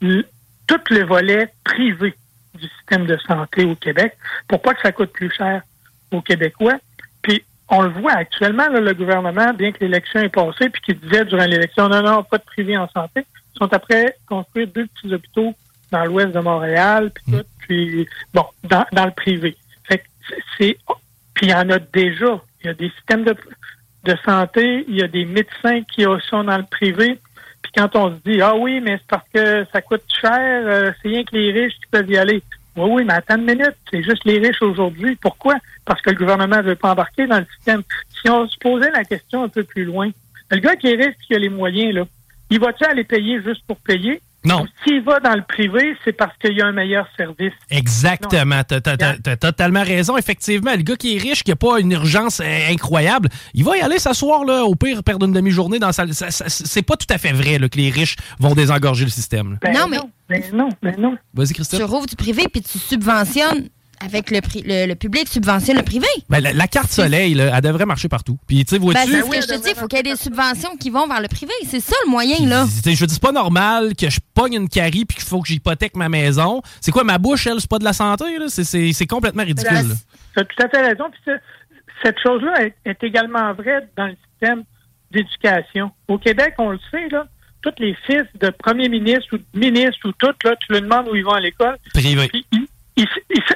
tout 0.00 0.80
le 0.90 1.04
volet 1.04 1.52
privé 1.64 2.14
du 2.54 2.68
système 2.68 3.06
de 3.06 3.16
santé 3.26 3.64
au 3.64 3.74
Québec 3.74 4.16
pour 4.46 4.60
pas 4.60 4.74
que 4.74 4.80
ça 4.82 4.92
coûte 4.92 5.12
plus 5.12 5.30
cher 5.30 5.62
aux 6.12 6.20
Québécois. 6.20 6.78
Puis 7.22 7.42
on 7.68 7.82
le 7.82 7.90
voit 7.90 8.12
actuellement, 8.12 8.68
le 8.68 8.94
gouvernement, 8.94 9.52
bien 9.52 9.72
que 9.72 9.78
l'élection 9.80 10.20
est 10.20 10.28
passée, 10.28 10.70
puis 10.70 10.80
qu'il 10.82 11.00
disait 11.00 11.24
durant 11.24 11.44
l'élection, 11.44 11.88
non, 11.88 12.02
non, 12.02 12.22
pas 12.22 12.38
de 12.38 12.44
privé 12.44 12.76
en 12.76 12.88
santé, 12.88 13.24
sont 13.56 13.72
après 13.72 14.16
construire 14.26 14.68
deux 14.68 14.86
petits 14.86 15.12
hôpitaux 15.12 15.54
dans 15.90 16.04
l'ouest 16.04 16.32
de 16.32 16.40
Montréal, 16.40 17.10
puis 17.10 17.32
tout, 17.32 17.44
puis 17.60 18.08
bon, 18.32 18.44
dans, 18.64 18.86
dans 18.92 19.06
le 19.06 19.10
privé. 19.10 19.56
Fait 19.84 20.02
c'est, 20.58 20.78
puis 21.38 21.46
il 21.46 21.50
y 21.50 21.54
en 21.54 21.70
a 21.70 21.78
déjà. 21.78 22.40
Il 22.60 22.66
y 22.66 22.70
a 22.70 22.74
des 22.74 22.90
systèmes 22.90 23.22
de, 23.22 23.36
de 24.02 24.16
santé, 24.24 24.84
il 24.88 24.96
y 24.96 25.02
a 25.02 25.06
des 25.06 25.24
médecins 25.24 25.82
qui 25.84 26.04
sont 26.28 26.42
dans 26.42 26.56
le 26.56 26.64
privé. 26.64 27.16
Puis 27.62 27.72
quand 27.76 27.94
on 27.94 28.10
se 28.10 28.16
dit, 28.28 28.42
ah 28.42 28.56
oui, 28.56 28.80
mais 28.80 28.98
c'est 28.98 29.06
parce 29.06 29.28
que 29.32 29.64
ça 29.72 29.80
coûte 29.80 30.02
cher, 30.20 30.32
euh, 30.32 30.90
c'est 31.00 31.10
rien 31.10 31.22
que 31.22 31.36
les 31.36 31.52
riches 31.52 31.74
qui 31.74 31.86
peuvent 31.92 32.10
y 32.10 32.16
aller. 32.16 32.42
Oui, 32.74 32.90
oui, 32.90 33.04
mais 33.04 33.12
attends 33.12 33.36
une 33.36 33.44
minute, 33.44 33.76
c'est 33.88 34.02
juste 34.02 34.24
les 34.24 34.38
riches 34.38 34.62
aujourd'hui. 34.62 35.14
Pourquoi? 35.14 35.54
Parce 35.84 36.02
que 36.02 36.10
le 36.10 36.16
gouvernement 36.16 36.56
ne 36.56 36.62
veut 36.62 36.74
pas 36.74 36.90
embarquer 36.90 37.28
dans 37.28 37.38
le 37.38 37.46
système. 37.54 37.82
Si 38.20 38.28
on 38.28 38.48
se 38.48 38.58
posait 38.58 38.90
la 38.90 39.04
question 39.04 39.44
un 39.44 39.48
peu 39.48 39.62
plus 39.62 39.84
loin, 39.84 40.10
le 40.50 40.58
gars 40.58 40.74
qui 40.74 40.88
est 40.88 40.96
riche 40.96 41.14
qui 41.24 41.36
a 41.36 41.38
les 41.38 41.48
moyens, 41.48 41.94
là, 41.94 42.04
il 42.50 42.58
va-tu 42.58 42.84
aller 42.84 43.04
payer 43.04 43.40
juste 43.42 43.62
pour 43.64 43.76
payer? 43.76 44.20
Non. 44.48 44.66
S'il 44.84 45.02
va 45.02 45.20
dans 45.20 45.34
le 45.34 45.42
privé, 45.42 45.96
c'est 46.04 46.12
parce 46.12 46.36
qu'il 46.38 46.56
y 46.56 46.62
a 46.62 46.66
un 46.66 46.72
meilleur 46.72 47.06
service. 47.16 47.52
Exactement. 47.70 48.62
Tu 48.64 48.74
as, 48.74 49.36
totalement 49.36 49.82
raison. 49.82 50.16
Effectivement, 50.16 50.72
le 50.74 50.82
gars 50.82 50.96
qui 50.96 51.16
est 51.16 51.18
riche, 51.18 51.42
qui 51.42 51.50
n'a 51.50 51.56
pas 51.56 51.80
une 51.80 51.92
urgence 51.92 52.40
euh, 52.40 52.70
incroyable, 52.70 53.28
il 53.54 53.64
va 53.64 53.76
y 53.76 53.80
aller 53.80 53.98
s'asseoir, 53.98 54.44
là, 54.44 54.64
au 54.64 54.74
pire, 54.74 55.02
perdre 55.04 55.26
une 55.26 55.32
demi-journée 55.32 55.78
dans 55.78 55.92
sa. 55.92 56.04
C'est 56.08 56.82
pas 56.82 56.96
tout 56.96 57.06
à 57.10 57.18
fait 57.18 57.32
vrai 57.32 57.58
que 57.68 57.76
les 57.76 57.90
riches 57.90 58.16
vont 58.38 58.54
désengorger 58.54 59.04
le 59.04 59.10
système. 59.10 59.58
Ben 59.62 59.72
non, 59.72 59.86
mais. 59.88 59.98
Ben 60.28 60.42
non, 60.52 60.68
ben 60.82 60.94
non. 60.98 61.16
Vas-y, 61.34 61.54
Christophe. 61.54 61.80
Tu 61.80 61.84
rouvres 61.84 62.06
du 62.06 62.16
privé 62.16 62.46
puis 62.52 62.60
tu 62.60 62.78
subventionnes 62.78 63.68
avec 64.04 64.30
le, 64.30 64.40
le, 64.86 64.94
public 64.94 65.28
subventionne 65.28 65.76
le 65.76 65.82
privé. 65.82 66.06
Ben, 66.28 66.40
la, 66.40 66.68
carte 66.68 66.90
soleil, 66.90 67.38
elle 67.38 67.60
devrait 67.60 67.86
marcher 67.86 68.08
partout. 68.08 68.38
Puis, 68.46 68.64
tu 68.64 68.74
sais, 68.74 68.78
vois-tu... 68.78 69.10
Ben, 69.10 69.22
ce 69.22 69.30
que 69.30 69.42
je 69.42 69.46
te 69.46 69.62
dis, 69.62 69.70
il 69.70 69.74
faut 69.74 69.86
qu'il 69.86 69.98
y 69.98 70.00
ait 70.00 70.14
des 70.14 70.16
subventions 70.16 70.76
qui 70.76 70.90
vont 70.90 71.06
vers 71.06 71.20
le 71.20 71.28
privé. 71.28 71.52
C'est 71.66 71.80
ça 71.80 71.96
le 72.04 72.10
moyen, 72.10 72.46
là. 72.46 72.66
Je 72.84 73.04
dis, 73.04 73.14
c'est 73.14 73.22
pas 73.22 73.32
normal 73.32 73.94
que 73.96 74.08
je 74.08 74.20
pogne 74.34 74.54
une 74.54 74.68
carie 74.68 75.04
puis 75.04 75.16
qu'il 75.16 75.26
faut 75.26 75.40
que 75.40 75.48
j'hypothèque 75.48 75.96
ma 75.96 76.08
maison. 76.08 76.62
C'est 76.80 76.90
quoi, 76.90 77.04
ma 77.04 77.18
bouche, 77.18 77.46
elle, 77.46 77.60
c'est 77.60 77.70
pas 77.70 77.78
de 77.78 77.84
la 77.84 77.92
santé, 77.92 78.38
là? 78.38 78.46
C'est 78.48 79.06
complètement 79.06 79.44
ridicule. 79.44 79.94
Tu 80.34 80.40
as 80.40 80.44
tout 80.44 80.62
à 80.62 80.68
fait 80.68 80.82
raison. 80.82 81.04
Puis 81.10 81.34
cette 82.02 82.18
chose-là 82.20 82.54
est, 82.84 83.02
également 83.02 83.52
vraie 83.54 83.88
dans 83.96 84.06
le 84.06 84.16
système 84.30 84.64
d'éducation. 85.10 85.90
Au 86.06 86.18
Québec, 86.18 86.54
on 86.58 86.70
le 86.70 86.78
sait, 86.90 87.08
là, 87.08 87.26
tous 87.62 87.74
les 87.78 87.96
fils 88.06 88.24
de 88.40 88.50
premiers 88.50 88.88
ministres 88.88 89.34
ou 89.34 89.38
de 89.38 89.58
ministres 89.58 90.08
ou 90.08 90.12
tout, 90.12 90.32
là, 90.44 90.54
tu 90.56 90.72
leur 90.72 90.82
demandes 90.82 91.08
où 91.08 91.16
ils 91.16 91.24
vont 91.24 91.32
à 91.32 91.40
l'école. 91.40 91.76
Privé 91.92 92.30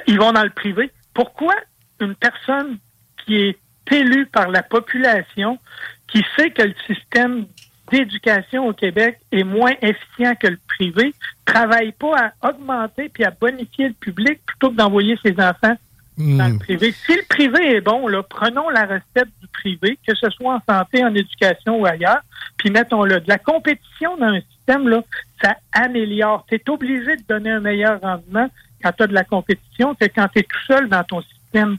ils, 0.07 0.17
vont 0.17 0.31
dans 0.31 0.43
le 0.43 0.49
privé. 0.49 0.91
Pourquoi 1.13 1.53
une 1.99 2.15
personne 2.15 2.77
qui 3.25 3.35
est 3.35 3.57
élue 3.91 4.25
par 4.25 4.49
la 4.49 4.63
population, 4.63 5.59
qui 6.07 6.23
sait 6.35 6.51
que 6.51 6.63
le 6.63 6.73
système 6.87 7.45
d'éducation 7.91 8.67
au 8.67 8.73
Québec 8.73 9.19
est 9.31 9.43
moins 9.43 9.73
efficient 9.81 10.35
que 10.35 10.47
le 10.47 10.59
privé, 10.67 11.13
travaille 11.45 11.91
pas 11.91 12.31
à 12.41 12.49
augmenter 12.49 13.09
puis 13.09 13.23
à 13.23 13.31
bonifier 13.31 13.89
le 13.89 13.93
public 13.93 14.39
plutôt 14.45 14.71
que 14.71 14.75
d'envoyer 14.75 15.17
ses 15.23 15.33
enfants 15.39 15.75
dans 16.17 16.47
le 16.47 16.53
hmm. 16.53 16.59
privé? 16.59 16.91
Si 16.91 17.13
le 17.13 17.23
privé 17.27 17.75
est 17.75 17.81
bon, 17.81 18.07
là, 18.07 18.23
prenons 18.23 18.69
la 18.69 18.85
recette 18.85 19.29
du 19.41 19.47
privé, 19.51 19.97
que 20.07 20.15
ce 20.15 20.29
soit 20.29 20.55
en 20.55 20.73
santé, 20.73 21.03
en 21.03 21.13
éducation 21.13 21.79
ou 21.79 21.85
ailleurs, 21.85 22.21
puis 22.57 22.69
mettons-le. 22.69 23.19
De 23.19 23.27
la 23.27 23.37
compétition 23.37 24.15
dans 24.17 24.27
un 24.27 24.41
système, 24.41 24.87
là, 24.87 25.01
ça 25.41 25.57
améliore. 25.71 26.45
Tu 26.47 26.55
es 26.55 26.69
obligé 26.69 27.17
de 27.17 27.23
donner 27.27 27.51
un 27.51 27.59
meilleur 27.59 27.99
rendement 28.01 28.47
quand 28.83 28.91
tu 28.91 29.03
as 29.03 29.07
de 29.07 29.13
la 29.13 29.23
compétition, 29.23 29.95
c'est 29.99 30.09
quand 30.09 30.27
tu 30.27 30.39
es 30.39 30.43
tout 30.43 30.65
seul 30.67 30.89
dans 30.89 31.03
ton 31.03 31.21
système. 31.21 31.77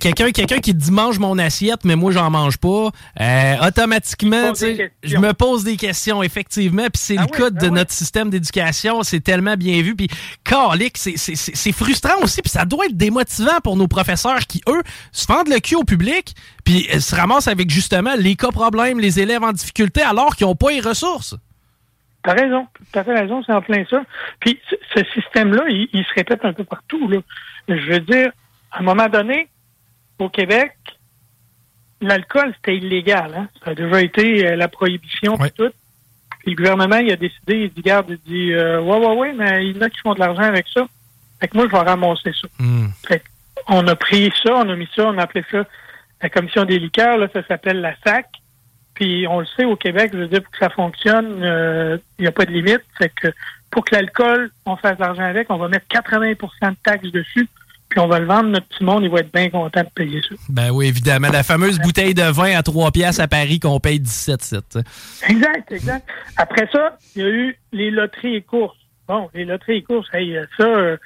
quelqu'un 0.00 0.30
quelqu'un 0.30 0.58
qui 0.58 0.74
dit 0.74 0.90
mange 0.90 1.18
mon 1.18 1.38
assiette 1.38 1.84
mais 1.84 1.96
moi 1.96 2.12
j'en 2.12 2.30
mange 2.30 2.58
pas 2.58 2.90
euh, 3.20 3.66
automatiquement 3.66 4.52
je 4.54 5.16
me 5.16 5.32
pose 5.32 5.64
des 5.64 5.76
questions 5.76 6.22
effectivement 6.22 6.84
puis 6.92 7.00
c'est 7.02 7.16
ah 7.16 7.22
le 7.22 7.34
cas 7.34 7.50
ben 7.50 7.66
de 7.66 7.74
notre 7.74 7.90
système 7.90 8.28
d'éducation 8.28 9.02
c'est 9.02 9.20
tellement 9.20 9.56
bien 9.56 9.80
vu 9.80 9.96
puis 9.96 10.08
c'est 10.94 11.72
frustrant 11.72 12.20
aussi 12.22 12.42
puis 12.42 12.50
ça 12.50 12.66
doit 12.66 12.86
être 12.86 12.96
démotivant 12.96 13.60
pour 13.64 13.76
nos 13.76 13.88
professeurs 13.88 14.40
qui 14.40 14.60
eux 14.68 14.82
se 15.12 15.24
fendent 15.24 15.48
le 15.48 15.60
cul 15.60 15.76
au 15.76 15.84
public 15.84 16.34
puis 16.62 16.86
euh, 16.94 17.00
se 17.00 17.16
ramassent 17.16 17.48
avec 17.48 17.70
justement 17.70 18.14
les 18.18 18.36
cas 18.36 18.50
problèmes 18.50 19.00
les 19.00 19.18
élèves 19.18 19.42
en 19.42 19.52
difficulté 19.52 20.02
alors 20.02 20.36
qu'ils 20.36 20.46
n'ont 20.46 20.56
pas 20.56 20.72
les 20.72 20.80
ressources 20.80 21.36
T'as 22.22 22.34
raison, 22.34 22.66
t'as 22.92 23.02
raison, 23.02 23.42
c'est 23.42 23.52
en 23.52 23.62
plein 23.62 23.84
ça. 23.88 24.02
Puis 24.40 24.58
ce 24.94 25.04
système-là, 25.14 25.64
il, 25.68 26.04
se 26.04 26.14
répète 26.14 26.44
un 26.44 26.52
peu 26.52 26.64
partout. 26.64 27.08
Là. 27.08 27.18
Je 27.68 27.92
veux 27.92 28.00
dire, 28.00 28.30
à 28.70 28.80
un 28.80 28.82
moment 28.82 29.08
donné, 29.08 29.48
au 30.18 30.28
Québec, 30.28 30.72
l'alcool, 32.00 32.52
c'était 32.56 32.76
illégal. 32.76 33.34
Hein? 33.34 33.48
Ça 33.64 33.70
a 33.70 33.74
déjà 33.74 34.02
été 34.02 34.46
euh, 34.46 34.56
la 34.56 34.68
prohibition 34.68 35.42
et 35.44 35.50
tout. 35.50 35.70
Puis 36.40 36.52
le 36.52 36.56
gouvernement, 36.56 36.98
il 36.98 37.10
a 37.10 37.16
décidé, 37.16 37.64
il 37.64 37.70
dit, 37.70 37.82
garde, 37.82 38.10
il 38.10 38.18
dit, 38.30 38.52
euh, 38.52 38.80
ouais, 38.80 38.98
ouais, 38.98 39.16
ouais, 39.16 39.32
mais 39.32 39.66
il 39.66 39.76
y 39.76 39.78
en 39.78 39.82
a 39.82 39.90
qui 39.90 40.00
font 40.00 40.14
de 40.14 40.20
l'argent 40.20 40.42
avec 40.42 40.66
ça. 40.72 40.86
Fait 41.40 41.48
que 41.48 41.56
moi, 41.56 41.66
je 41.66 41.72
vais 41.72 41.78
ramasser 41.78 42.32
ça. 42.32 42.48
Hmm. 42.58 42.88
Fait 43.06 43.22
on 43.68 43.86
a 43.86 43.94
pris 43.94 44.32
ça, 44.42 44.56
on 44.56 44.68
a 44.68 44.76
mis 44.76 44.88
ça, 44.94 45.06
on 45.06 45.18
a 45.18 45.22
appelé 45.22 45.44
ça 45.50 45.64
la 46.22 46.28
commission 46.28 46.64
des 46.64 46.78
liqueurs, 46.78 47.16
là, 47.16 47.28
ça 47.32 47.46
s'appelle 47.46 47.80
la 47.80 47.94
SAC. 48.04 48.26
Puis 49.00 49.26
on 49.26 49.40
le 49.40 49.46
sait 49.56 49.64
au 49.64 49.76
Québec, 49.76 50.10
je 50.12 50.18
veux 50.18 50.28
dire, 50.28 50.42
pour 50.42 50.52
que 50.52 50.58
ça 50.58 50.68
fonctionne, 50.68 51.36
il 51.38 51.44
euh, 51.44 51.96
n'y 52.18 52.26
a 52.26 52.32
pas 52.32 52.44
de 52.44 52.50
limite. 52.50 52.82
C'est 53.00 53.08
que 53.08 53.28
pour 53.70 53.82
que 53.82 53.94
l'alcool, 53.94 54.50
on 54.66 54.76
fasse 54.76 54.98
de 54.98 55.00
l'argent 55.00 55.22
avec, 55.22 55.50
on 55.50 55.56
va 55.56 55.68
mettre 55.68 55.86
80% 55.86 56.36
de 56.70 56.76
taxes 56.84 57.10
dessus. 57.10 57.48
Puis 57.88 57.98
on 57.98 58.08
va 58.08 58.20
le 58.20 58.26
vendre, 58.26 58.50
notre 58.50 58.66
petit 58.66 58.84
monde, 58.84 59.02
il 59.02 59.10
va 59.10 59.20
être 59.20 59.32
bien 59.32 59.48
content 59.48 59.80
de 59.80 59.88
payer 59.94 60.20
ça. 60.20 60.34
Ben 60.50 60.70
oui, 60.70 60.86
évidemment. 60.86 61.28
La 61.30 61.42
fameuse 61.42 61.78
bouteille 61.78 62.12
de 62.12 62.30
vin 62.30 62.54
à 62.58 62.62
3 62.62 62.90
piastres 62.90 63.22
à 63.22 63.26
Paris 63.26 63.58
qu'on 63.58 63.80
paye 63.80 64.00
17,7. 64.00 64.84
Exact, 65.30 65.72
exact. 65.72 66.06
Après 66.36 66.68
ça, 66.70 66.98
il 67.16 67.22
y 67.22 67.24
a 67.24 67.28
eu 67.30 67.58
les 67.72 67.90
loteries 67.90 68.36
et 68.36 68.42
courses. 68.42 68.76
Bon, 69.08 69.30
les 69.32 69.46
loteries 69.46 69.78
et 69.78 69.82
courses, 69.82 70.08
hey, 70.12 70.38
ça, 70.58 70.64
euh, 70.64 70.98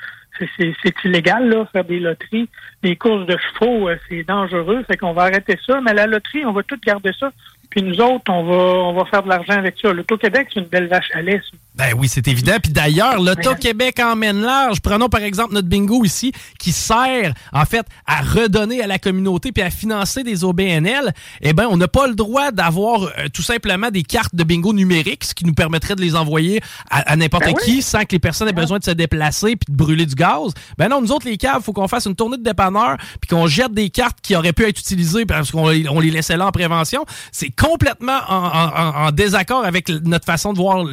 c'est 0.59 1.05
illégal, 1.05 1.49
là, 1.49 1.65
faire 1.73 1.85
des 1.85 2.01
loteries. 2.01 2.49
Les 2.83 2.97
courses 2.97 3.27
de 3.27 3.37
chevaux, 3.37 3.89
euh, 3.89 3.97
c'est 4.09 4.25
dangereux, 4.25 4.83
fait 4.89 4.97
qu'on 4.97 5.13
va 5.13 5.23
arrêter 5.23 5.57
ça. 5.65 5.81
Mais 5.81 5.95
la 5.95 6.09
loterie, 6.09 6.45
on 6.45 6.53
va 6.53 6.65
tout 6.65 6.79
garder 6.85 7.13
ça 7.19 7.31
puis 7.75 7.83
nous 7.83 8.01
autres, 8.01 8.31
on 8.33 8.45
va, 8.45 8.55
on 8.55 8.93
va 8.93 9.05
faire 9.07 9.25
de 9.25 9.29
l'argent 9.29 9.55
avec 9.55 9.75
ça. 9.83 9.93
L'Auto-Québec, 9.93 10.47
c'est 10.55 10.61
une 10.61 10.67
belle 10.67 10.87
vache 10.87 11.11
à 11.13 11.23
lait. 11.23 11.41
Ben 11.77 11.93
oui, 11.99 12.07
c'est 12.09 12.29
évident. 12.29 12.55
Puis 12.63 12.71
d'ailleurs, 12.71 13.21
l'Auto-Québec 13.21 13.99
emmène 13.99 14.41
large. 14.41 14.81
Prenons 14.81 15.09
par 15.09 15.23
exemple 15.23 15.55
notre 15.55 15.67
bingo 15.67 16.05
ici, 16.05 16.31
qui 16.61 16.71
sert 16.71 17.35
en 17.53 17.65
fait 17.65 17.85
à 18.07 18.23
redonner 18.23 18.81
à 18.81 18.87
la 18.87 19.01
communauté 19.01 19.51
puis 19.51 19.63
à 19.63 19.71
financer 19.71 20.23
des 20.23 20.45
OBNL. 20.45 21.13
Eh 21.41 21.53
ben, 21.53 21.67
on 21.69 21.77
n'a 21.77 21.89
pas 21.89 22.07
le 22.07 22.15
droit 22.15 22.53
d'avoir 22.53 23.03
euh, 23.03 23.29
tout 23.33 23.43
simplement 23.43 23.91
des 23.91 24.05
cartes 24.05 24.37
de 24.37 24.45
bingo 24.45 24.73
numériques, 24.73 25.25
ce 25.25 25.35
qui 25.35 25.45
nous 25.45 25.53
permettrait 25.53 25.97
de 25.97 26.01
les 26.01 26.15
envoyer 26.15 26.61
à, 26.91 27.17
n'importe 27.17 27.47
ben 27.47 27.55
qui 27.55 27.83
sans 27.83 28.05
que 28.05 28.13
les 28.13 28.21
personnes 28.21 28.49
aient 28.49 28.53
besoin 28.53 28.79
de 28.79 28.85
se 28.85 28.93
déplacer 28.93 29.57
puis 29.57 29.67
de 29.69 29.77
brûler 29.77 30.07
du 30.07 30.15
gaz. 30.15 30.53
Ben 30.79 30.89
non, 30.89 31.01
nous 31.01 31.11
autres 31.11 31.27
les 31.27 31.39
caves, 31.39 31.63
faut 31.63 31.73
qu'on 31.73 31.89
fasse 31.89 32.07
une 32.07 32.15
tournée 32.15 32.37
de 32.37 32.45
dépanneur 32.45 32.99
puis 33.21 33.29
qu'on 33.29 33.49
jette 33.49 33.73
des 33.73 33.91
cartes 33.91 34.19
qui 34.23 34.37
auraient 34.37 34.53
pu 34.53 34.63
être 34.63 34.79
utilisées 34.79 35.27
parce 35.27 35.51
qu'on 35.51 35.67
on 35.67 36.01
les 36.01 36.11
laissait 36.13 36.37
là 36.37 36.47
en 36.47 36.53
prévention. 36.53 37.05
C'est 37.33 37.51
complètement 37.51 38.21
en, 38.29 39.07
en 39.07 39.11
désaccord 39.11 39.65
avec 39.65 39.89
notre 39.89 40.25
façon 40.25 40.53
de 40.53 40.59
voir 40.59 40.85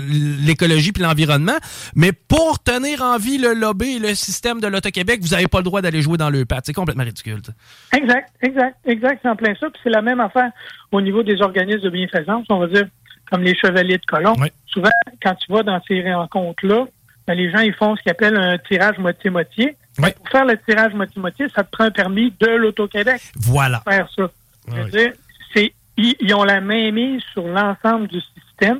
l'écologie 0.71 0.91
puis 0.91 1.03
l'environnement. 1.03 1.57
Mais 1.95 2.11
pour 2.11 2.61
tenir 2.63 3.01
en 3.01 3.17
vie 3.17 3.37
le 3.37 3.53
lobby 3.53 3.97
et 3.97 3.99
le 3.99 4.15
système 4.15 4.59
de 4.59 4.67
l'Auto-Québec, 4.67 5.19
vous 5.21 5.29
n'avez 5.29 5.47
pas 5.47 5.59
le 5.59 5.63
droit 5.63 5.81
d'aller 5.81 6.01
jouer 6.01 6.17
dans 6.17 6.29
le 6.29 6.45
pad. 6.45 6.61
C'est 6.65 6.73
complètement 6.73 7.03
ridicule. 7.03 7.41
Exact, 7.93 8.29
exact, 8.41 8.77
exact. 8.85 9.19
C'est 9.21 9.29
en 9.29 9.35
plein 9.35 9.53
ça. 9.55 9.69
Puis 9.69 9.79
c'est 9.83 9.89
la 9.89 10.01
même 10.01 10.19
affaire 10.19 10.51
au 10.91 11.01
niveau 11.01 11.23
des 11.23 11.41
organismes 11.41 11.81
de 11.81 11.89
bienfaisance, 11.89 12.45
on 12.49 12.59
va 12.59 12.67
dire, 12.67 12.87
comme 13.29 13.43
les 13.43 13.55
chevaliers 13.55 13.97
de 13.97 14.05
colon. 14.05 14.33
Souvent, 14.67 14.89
quand 15.21 15.35
tu 15.35 15.51
vas 15.51 15.63
dans 15.63 15.81
ces 15.87 16.01
rencontres-là, 16.13 16.85
ben, 17.27 17.35
les 17.35 17.51
gens, 17.51 17.59
ils 17.59 17.73
font 17.73 17.95
ce 17.95 18.01
qu'ils 18.01 18.11
appellent 18.11 18.37
un 18.37 18.57
tirage 18.57 18.97
moitié-moitié. 18.97 19.75
Pour 19.95 20.29
faire 20.31 20.45
le 20.45 20.57
tirage 20.57 20.93
moitié-moitié, 20.93 21.47
ça 21.53 21.63
te 21.63 21.69
prend 21.69 21.85
un 21.85 21.91
permis 21.91 22.33
de 22.39 22.47
l'Auto-Québec. 22.47 23.21
Voilà. 23.35 23.81
Pour 23.81 23.93
faire 23.93 24.09
ça. 24.15 24.29
c'est, 25.53 25.73
ils 25.97 26.33
ont 26.33 26.43
la 26.43 26.61
main 26.61 26.91
mise 26.91 27.21
sur 27.33 27.45
l'ensemble 27.47 28.07
du 28.07 28.19
système 28.21 28.79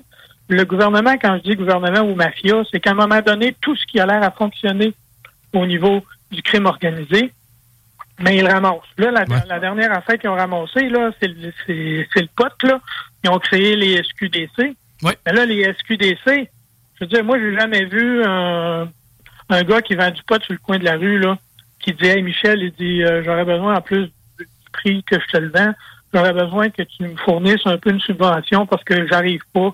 le 0.52 0.66
gouvernement, 0.66 1.18
quand 1.18 1.38
je 1.38 1.50
dis 1.50 1.56
gouvernement 1.56 2.02
ou 2.02 2.14
mafia, 2.14 2.62
c'est 2.70 2.80
qu'à 2.80 2.92
un 2.92 2.96
moment 2.96 3.22
donné, 3.22 3.56
tout 3.62 3.76
ce 3.76 3.86
qui 3.86 4.00
a 4.00 4.06
l'air 4.06 4.22
à 4.22 4.32
fonctionner 4.32 4.94
au 5.54 5.66
niveau 5.66 6.04
du 6.30 6.42
crime 6.42 6.66
organisé, 6.66 7.32
mais 8.20 8.38
ils 8.38 8.48
ramassent. 8.48 8.82
Là, 8.98 9.12
la, 9.48 9.60
dernière 9.60 9.92
affaire 9.94 10.20
qu'ils 10.20 10.30
ont 10.30 10.36
ramassé, 10.36 10.90
là, 10.90 11.12
c'est 11.20 11.28
le, 11.28 11.54
c'est, 11.66 12.22
le 12.22 12.28
pote, 12.36 12.64
là. 12.64 12.80
Ils 13.24 13.30
ont 13.30 13.40
créé 13.40 13.76
les 13.76 14.04
SQDC. 14.04 14.76
Mais 15.04 15.34
là, 15.34 15.46
les 15.46 15.74
SQDC, 15.74 16.26
je 16.26 17.00
veux 17.02 17.08
dire, 17.08 17.24
moi, 17.24 17.40
j'ai 17.40 17.58
jamais 17.58 17.86
vu 17.86 18.24
un, 18.24 18.90
un 19.50 19.64
gars 19.64 19.82
qui 19.82 19.96
vend 19.96 20.12
du 20.12 20.22
pot 20.24 20.42
sur 20.44 20.54
le 20.54 20.60
coin 20.60 20.78
de 20.78 20.86
la 20.86 20.98
rue, 20.98 21.18
là, 21.18 21.38
qui 21.80 21.94
dit, 21.94 22.08
hey, 22.08 22.22
Michel, 22.22 22.62
il 22.62 22.72
dit, 22.74 23.04
euh, 23.04 23.24
j'aurais 23.24 23.46
besoin, 23.46 23.78
en 23.78 23.82
plus 23.82 24.12
du 24.38 24.48
prix 24.74 25.04
que 25.04 25.20
je 25.20 25.26
te 25.32 25.38
le 25.38 25.50
vends, 25.50 25.74
j'aurais 26.14 26.34
besoin 26.34 26.70
que 26.70 26.84
tu 26.84 27.04
me 27.04 27.16
fournisses 27.16 27.66
un 27.66 27.78
peu 27.78 27.92
une 27.92 28.02
subvention 28.02 28.66
parce 28.66 28.84
que 28.84 29.08
j'arrive 29.08 29.42
pas. 29.54 29.74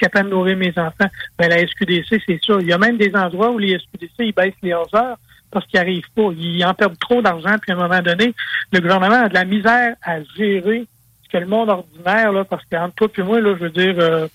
Capable 0.00 0.30
de 0.30 0.34
nourrir 0.34 0.56
mes 0.56 0.72
enfants. 0.76 1.08
Ben, 1.38 1.48
la 1.48 1.66
SQDC, 1.66 2.22
c'est 2.26 2.40
ça. 2.44 2.58
Il 2.60 2.66
y 2.66 2.72
a 2.72 2.78
même 2.78 2.96
des 2.96 3.14
endroits 3.14 3.50
où 3.50 3.58
les 3.58 3.78
SQDC, 3.78 4.10
ils 4.18 4.32
baissent 4.32 4.54
les 4.62 4.72
heures 4.72 5.18
parce 5.50 5.66
qu'ils 5.66 5.80
n'arrivent 5.80 6.10
pas. 6.14 6.30
Ils 6.36 6.64
en 6.64 6.74
perdent 6.74 6.98
trop 6.98 7.22
d'argent, 7.22 7.56
puis 7.60 7.72
à 7.72 7.74
un 7.74 7.78
moment 7.78 8.00
donné, 8.00 8.34
le 8.72 8.80
gouvernement 8.80 9.24
a 9.24 9.28
de 9.28 9.34
la 9.34 9.44
misère 9.44 9.96
à 10.02 10.22
gérer 10.36 10.86
ce 11.24 11.28
que 11.28 11.38
le 11.38 11.46
monde 11.46 11.70
ordinaire, 11.70 12.32
là, 12.32 12.44
parce 12.44 12.64
qu'entre 12.70 12.94
toi 12.94 13.08
et 13.16 13.22
moi, 13.22 13.40
là, 13.40 13.54
je 13.58 13.64
veux 13.64 13.70
dire, 13.70 13.94
euh, 13.98 14.28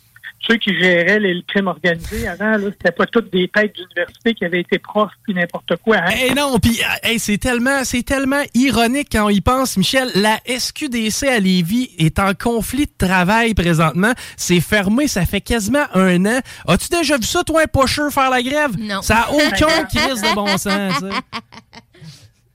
ceux 0.48 0.58
qui 0.58 0.78
géraient 0.80 1.20
les, 1.20 1.34
le 1.34 1.42
crime 1.48 1.68
organisé 1.68 2.28
avant, 2.28 2.58
là, 2.58 2.70
c'était 2.72 2.92
pas 2.92 3.06
toutes 3.06 3.32
des 3.32 3.48
têtes 3.48 3.76
d'université 3.76 4.34
qui 4.34 4.46
avaient 4.46 4.62
été 4.62 4.80
profs 4.80 5.12
puis 5.24 5.34
n'importe 5.34 5.76
quoi. 5.78 5.98
Hein? 5.98 6.14
Eh 6.28 6.34
non, 6.34 6.60
puis 6.60 6.80
eh, 7.04 7.18
c'est 7.18 7.38
tellement, 7.38 7.84
c'est 7.84 8.04
tellement 8.04 8.44
ironique 8.54 9.10
quand 9.12 9.26
on 9.26 9.30
y 9.30 9.42
pense, 9.42 9.78
Michel. 9.78 10.10
La 10.16 10.40
SQDC 10.48 11.28
à 11.28 11.40
Lévis 11.40 11.92
est 11.98 12.20
en 12.20 12.34
conflit 12.34 12.86
de 12.86 13.06
travail 13.08 13.54
présentement. 13.54 14.14
C'est 14.38 14.62
fermé, 14.62 15.08
ça 15.08 15.26
fait 15.26 15.42
quasiment 15.42 15.86
un 15.94 16.26
an. 16.26 16.40
As-tu 16.68 16.90
déjà 16.90 17.18
vu 17.18 17.24
ça, 17.24 17.44
toi, 17.44 17.64
un 17.64 17.68
pocheur 17.68 18.12
faire 18.12 18.30
la 18.30 18.44
grève? 18.44 18.72
Non. 18.78 19.02
Ça 19.02 19.22
a 19.22 19.32
aucun 19.32 19.84
crise 19.94 20.22
de 20.22 20.36
bon 20.36 20.58
sens. 20.58 21.04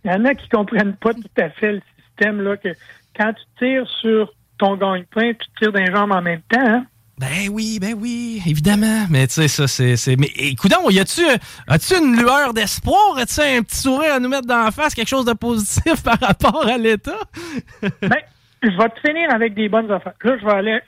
Il 0.05 0.11
y 0.11 0.15
en 0.15 0.25
a 0.25 0.35
qui 0.35 0.49
comprennent 0.49 0.97
pas 0.97 1.13
tout 1.13 1.23
à 1.39 1.51
fait 1.51 1.73
le 1.73 1.83
système, 2.07 2.41
là, 2.41 2.57
que 2.57 2.69
quand 3.17 3.33
tu 3.33 3.43
tires 3.59 3.89
sur 4.01 4.33
ton 4.59 4.77
gagne-pain, 4.77 5.33
tu 5.33 5.47
tires 5.59 5.73
d'un 5.73 5.87
jambes 5.87 6.13
en 6.13 6.23
même 6.23 6.43
temps, 6.49 6.61
hein? 6.61 6.87
Ben 7.21 7.51
oui, 7.51 7.79
ben 7.79 7.95
oui, 8.01 8.41
évidemment. 8.47 9.05
Mais 9.11 9.27
tu 9.27 9.35
sais, 9.35 9.49
ça, 9.49 9.69
c'est. 9.69 10.17
Mais 10.17 10.31
écoute, 10.37 10.73
y 10.89 10.99
a-tu 10.99 11.21
as-tu 11.69 11.95
une 11.99 12.17
lueur 12.17 12.55
d'espoir? 12.55 13.19
As-tu 13.19 13.43
un 13.43 13.63
petit 13.63 13.77
sourire 13.77 14.15
à 14.15 14.21
nous 14.21 14.31
mettre 14.31 14.47
dans 14.47 14.65
la 14.65 14.71
face, 14.71 14.95
quelque 14.95 15.09
chose 15.09 15.27
de 15.27 15.35
positif 15.35 16.03
par 16.03 16.19
rapport 16.19 16.67
à 16.67 16.79
l'État? 16.79 17.21
ben, 17.83 18.17
je 18.63 18.69
vais 18.69 18.89
te 18.89 19.01
finir 19.07 19.31
avec 19.35 19.53
des 19.53 19.69
bonnes 19.69 19.91
affaires. 19.93 20.15
Là, 20.25 20.39
je 20.41 20.47
vais 20.47 20.53
aller 20.53 20.81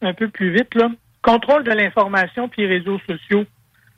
un 0.00 0.14
peu 0.14 0.28
plus 0.28 0.52
vite, 0.52 0.72
là. 0.76 0.90
Contrôle 1.22 1.64
de 1.64 1.72
l'information 1.72 2.48
puis 2.48 2.66
réseaux 2.66 3.00
sociaux. 3.00 3.44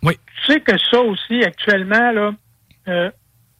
Oui. 0.02 0.14
Tu 0.46 0.52
sais 0.54 0.60
que 0.60 0.72
ça 0.90 0.98
aussi, 0.98 1.44
actuellement, 1.44 2.10
là, 2.10 2.32
euh, 2.88 3.10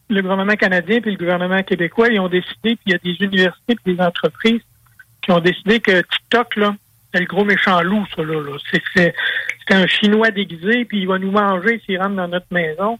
le 0.09 0.21
gouvernement 0.23 0.55
canadien 0.55 1.01
puis 1.01 1.11
le 1.11 1.17
gouvernement 1.17 1.61
québécois, 1.61 2.07
ils 2.09 2.19
ont 2.19 2.29
décidé, 2.29 2.77
puis 2.77 2.79
il 2.87 2.91
y 2.93 2.95
a 2.95 2.97
des 2.97 3.15
universités 3.23 3.75
puis 3.75 3.93
des 3.93 4.01
entreprises 4.01 4.61
qui 5.21 5.31
ont 5.31 5.39
décidé 5.39 5.79
que 5.79 6.01
TikTok, 6.01 6.55
là, 6.55 6.75
c'est 7.13 7.19
le 7.19 7.25
gros 7.25 7.45
méchant 7.45 7.81
loup, 7.81 8.05
ça, 8.15 8.23
là. 8.23 8.57
C'est, 8.95 9.13
un 9.69 9.87
Chinois 9.87 10.31
déguisé, 10.31 10.85
puis 10.85 11.01
il 11.01 11.07
va 11.07 11.19
nous 11.19 11.31
manger 11.31 11.81
s'il 11.85 11.99
rentre 11.99 12.15
dans 12.15 12.27
notre 12.27 12.47
maison. 12.51 12.97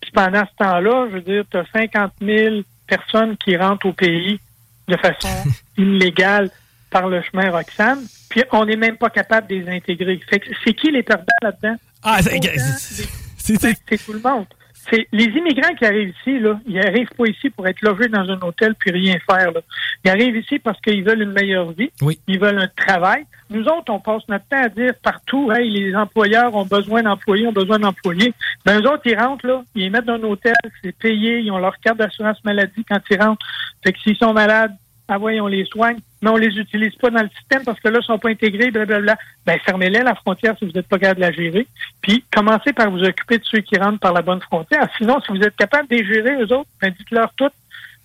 Puis 0.00 0.10
pendant 0.10 0.44
ce 0.44 0.64
temps-là, 0.64 1.06
je 1.10 1.14
veux 1.14 1.20
dire, 1.20 1.44
tu 1.50 1.56
as 1.56 1.64
50 1.72 2.12
000 2.20 2.56
personnes 2.86 3.36
qui 3.36 3.56
rentrent 3.56 3.86
au 3.86 3.92
pays 3.92 4.40
de 4.88 4.96
façon 4.96 5.28
illégale 5.78 6.50
par 6.90 7.08
le 7.08 7.22
chemin 7.22 7.50
Roxane, 7.50 8.04
puis 8.28 8.42
on 8.52 8.66
n'est 8.66 8.76
même 8.76 8.96
pas 8.96 9.08
capable 9.08 9.46
de 9.46 9.54
les 9.54 9.68
intégrer. 9.68 10.20
c'est 10.64 10.74
qui 10.74 10.90
les 10.90 11.02
perdants 11.02 11.24
là-dedans? 11.42 11.76
Ah, 12.02 12.18
c'est 12.20 13.98
tout 14.04 14.12
le 14.12 14.20
monde 14.20 14.46
c'est 14.90 15.06
les 15.12 15.24
immigrants 15.24 15.74
qui 15.74 15.84
arrivent 15.84 16.12
ici, 16.20 16.38
là, 16.38 16.58
ils 16.66 16.78
arrivent 16.78 17.10
pas 17.16 17.26
ici 17.26 17.50
pour 17.50 17.66
être 17.68 17.80
logés 17.82 18.08
dans 18.08 18.28
un 18.28 18.40
hôtel 18.40 18.74
puis 18.74 18.90
rien 18.90 19.16
faire. 19.30 19.52
Là. 19.52 19.60
Ils 20.04 20.10
arrivent 20.10 20.36
ici 20.36 20.58
parce 20.58 20.80
qu'ils 20.80 21.04
veulent 21.04 21.22
une 21.22 21.32
meilleure 21.32 21.70
vie, 21.72 21.90
ils 22.26 22.38
veulent 22.38 22.58
un 22.58 22.68
travail. 22.76 23.24
Nous 23.50 23.64
autres, 23.64 23.92
on 23.92 24.00
passe 24.00 24.22
notre 24.28 24.46
temps 24.48 24.62
à 24.62 24.68
dire 24.68 24.94
partout, 25.02 25.52
hey, 25.52 25.70
les 25.70 25.94
employeurs 25.94 26.54
ont 26.54 26.64
besoin 26.64 27.02
d'employés, 27.02 27.46
ont 27.46 27.52
besoin 27.52 27.78
d'employés. 27.78 28.34
Ben, 28.64 28.80
eux 28.80 28.88
autres, 28.90 29.02
ils 29.04 29.18
rentrent 29.18 29.46
là, 29.46 29.62
ils 29.74 29.82
les 29.82 29.90
mettent 29.90 30.06
dans 30.06 30.14
un 30.14 30.22
hôtel, 30.24 30.54
c'est 30.82 30.96
payé, 30.96 31.40
ils 31.40 31.50
ont 31.50 31.58
leur 31.58 31.78
carte 31.78 31.98
d'assurance 31.98 32.42
maladie 32.44 32.84
quand 32.88 33.00
ils 33.10 33.22
rentrent. 33.22 33.46
Fait 33.84 33.92
que 33.92 34.00
s'ils 34.00 34.16
sont 34.16 34.32
malades, 34.32 34.72
ah 35.08 35.18
ouais, 35.18 35.40
on 35.40 35.46
les 35.46 35.64
soigne. 35.66 35.98
Mais 36.22 36.30
on 36.30 36.36
les 36.36 36.56
utilise 36.56 36.94
pas 36.94 37.10
dans 37.10 37.22
le 37.22 37.28
système 37.36 37.64
parce 37.64 37.80
que 37.80 37.88
là, 37.88 37.98
ils 38.00 38.06
sont 38.06 38.18
pas 38.18 38.30
intégrés, 38.30 38.70
blablabla. 38.70 39.16
Ben, 39.44 39.58
fermez-les 39.64 40.00
la 40.00 40.14
frontière 40.14 40.54
si 40.58 40.64
vous 40.64 40.72
n'êtes 40.72 40.86
pas 40.86 40.98
capable 40.98 41.20
de 41.20 41.26
la 41.26 41.32
gérer. 41.32 41.66
Puis, 42.00 42.24
commencez 42.32 42.72
par 42.72 42.90
vous 42.90 43.02
occuper 43.02 43.38
de 43.38 43.44
ceux 43.44 43.60
qui 43.60 43.76
rentrent 43.76 43.98
par 43.98 44.12
la 44.12 44.22
bonne 44.22 44.40
frontière. 44.40 44.88
Sinon, 44.96 45.20
si 45.20 45.32
vous 45.32 45.42
êtes 45.42 45.56
capable 45.56 45.88
de 45.88 45.96
les 45.96 46.06
gérer, 46.06 46.40
eux 46.40 46.52
autres, 46.52 46.70
ben, 46.80 46.94
dites-leur 46.96 47.32
toutes 47.36 47.52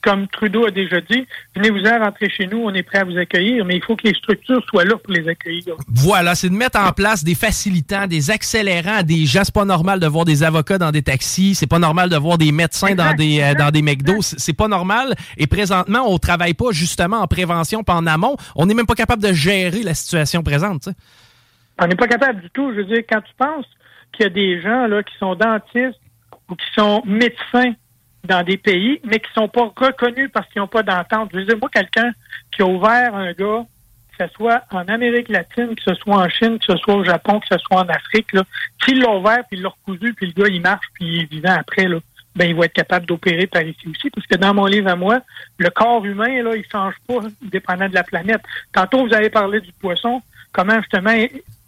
comme 0.08 0.26
Trudeau 0.30 0.66
a 0.66 0.72
déjà 0.72 1.02
dit, 1.02 1.28
venez-vous-en 1.54 2.00
rentrer 2.00 2.30
chez 2.30 2.48
nous, 2.48 2.60
on 2.60 2.74
est 2.74 2.84
prêt 2.84 3.00
à 3.00 3.04
vous 3.04 3.18
accueillir, 3.18 3.66
mais 3.66 3.76
il 3.76 3.84
faut 3.84 3.98
que 3.98 4.08
les 4.08 4.14
structures 4.14 4.64
soient 4.70 4.86
là 4.86 4.96
pour 4.96 5.12
les 5.14 5.28
accueillir. 5.28 5.76
Voilà, 5.90 6.34
c'est 6.34 6.48
de 6.48 6.56
mettre 6.56 6.80
en 6.80 6.94
place 6.94 7.26
des 7.26 7.36
facilitants, 7.36 8.08
des 8.08 8.32
accélérants 8.32 9.04
des 9.04 9.26
gens. 9.26 9.44
C'est 9.44 9.54
pas 9.54 9.66
normal 9.66 10.00
de 10.00 10.08
voir 10.08 10.24
des 10.24 10.44
avocats 10.44 10.78
dans 10.78 10.92
des 10.92 11.02
taxis, 11.02 11.56
c'est 11.56 11.68
pas 11.68 11.80
normal 11.80 12.10
de 12.10 12.16
voir 12.16 12.38
des 12.38 12.54
médecins 12.54 12.96
dans 12.96 13.14
des 13.16 13.42
euh, 13.42 13.54
dans 13.54 13.70
des 13.70 13.82
McDo, 13.82 14.22
c'est 14.22 14.56
pas 14.56 14.70
normal. 14.70 15.14
Et 15.36 15.46
présentement, 15.46 16.06
on 16.08 16.18
travaille 16.18 16.54
pas 16.54 16.72
justement 16.72 17.18
en 17.18 17.28
prévention, 17.28 17.84
pas 17.84 17.96
en 17.96 18.08
amont. 18.08 18.38
On 18.56 18.66
n'est 18.66 18.76
même 18.76 18.86
pas 18.86 18.96
capable 18.96 19.22
de 19.22 19.34
gérer 19.34 19.84
la 19.84 19.94
situation 19.94 20.42
présente. 20.42 20.88
On 21.82 21.86
n'est 21.86 21.96
pas 21.96 22.08
capable 22.08 22.40
du 22.40 22.50
tout. 22.52 22.72
Je 22.72 22.78
veux 22.78 22.86
dire, 22.86 23.04
quand 23.10 23.20
tu 23.20 23.34
penses 23.38 23.66
qu'il 24.14 24.24
y 24.24 24.28
a 24.28 24.30
des 24.30 24.62
gens 24.62 24.88
là 24.88 25.04
qui 25.04 25.18
sont 25.20 25.36
dentistes 25.36 26.00
ou 26.50 26.56
qui 26.56 26.66
sont 26.74 27.02
médecins 27.06 27.74
dans 28.24 28.44
des 28.44 28.58
pays, 28.58 29.00
mais 29.04 29.20
qui 29.20 29.32
sont 29.34 29.48
pas 29.48 29.72
reconnus 29.76 30.30
parce 30.34 30.48
qu'ils 30.50 30.62
n'ont 30.62 30.68
pas 30.68 30.84
d'entente. 30.84 31.30
Je 31.34 31.40
veux 31.40 31.46
dire, 31.46 31.58
moi, 31.58 31.70
quelqu'un 31.72 32.12
qui 32.52 32.62
a 32.62 32.66
ouvert 32.66 33.16
un 33.16 33.32
gars, 33.32 33.66
que 34.18 34.26
ce 34.26 34.34
soit 34.34 34.64
en 34.72 34.88
Amérique 34.88 35.30
latine, 35.30 35.76
que 35.76 35.84
ce 35.84 35.94
soit 35.96 36.18
en 36.18 36.30
Chine, 36.30 36.60
que 36.60 36.66
ce 36.66 36.78
soit 36.78 36.96
au 36.96 37.04
Japon, 37.04 37.40
que 37.40 37.48
ce 37.50 37.58
soit 37.60 37.78
en 37.78 37.88
Afrique, 37.88 38.34
là, 38.34 38.44
s'il 38.84 39.00
l'a 39.00 39.12
ouvert, 39.12 39.44
puis 39.48 39.58
il 39.58 39.62
l'a 39.62 39.70
recousu, 39.70 40.14
puis 40.14 40.34
le 40.36 40.44
gars, 40.44 40.50
il 40.50 40.62
marche, 40.62 40.86
puis 40.94 41.06
il 41.06 41.22
est 41.22 41.32
vivant 41.32 41.56
après, 41.58 41.88
là, 41.88 42.00
ben, 42.38 42.46
il 42.50 42.56
va 42.56 42.66
être 42.66 42.74
capable 42.74 43.08
d'opérer 43.08 43.48
par 43.48 43.64
ici 43.64 43.88
aussi. 43.88 44.10
Parce 44.12 44.28
que 44.28 44.36
dans 44.36 44.54
mon 44.54 44.66
livre 44.66 44.90
à 44.90 44.96
moi, 44.96 45.22
le 45.58 45.70
corps 45.72 46.06
humain, 46.06 46.44
là, 46.44 46.56
il 46.56 46.64
change 46.72 46.94
pas 47.08 47.16
dépendant 47.42 47.90
de 47.90 47.96
la 47.96 48.04
planète. 48.04 48.42
Tantôt, 48.72 49.08
vous 49.08 49.14
avez 49.14 49.32
parlé 49.32 49.60
du 49.60 49.72
poisson. 49.74 50.22
Comment, 50.52 50.80
justement, 50.80 51.16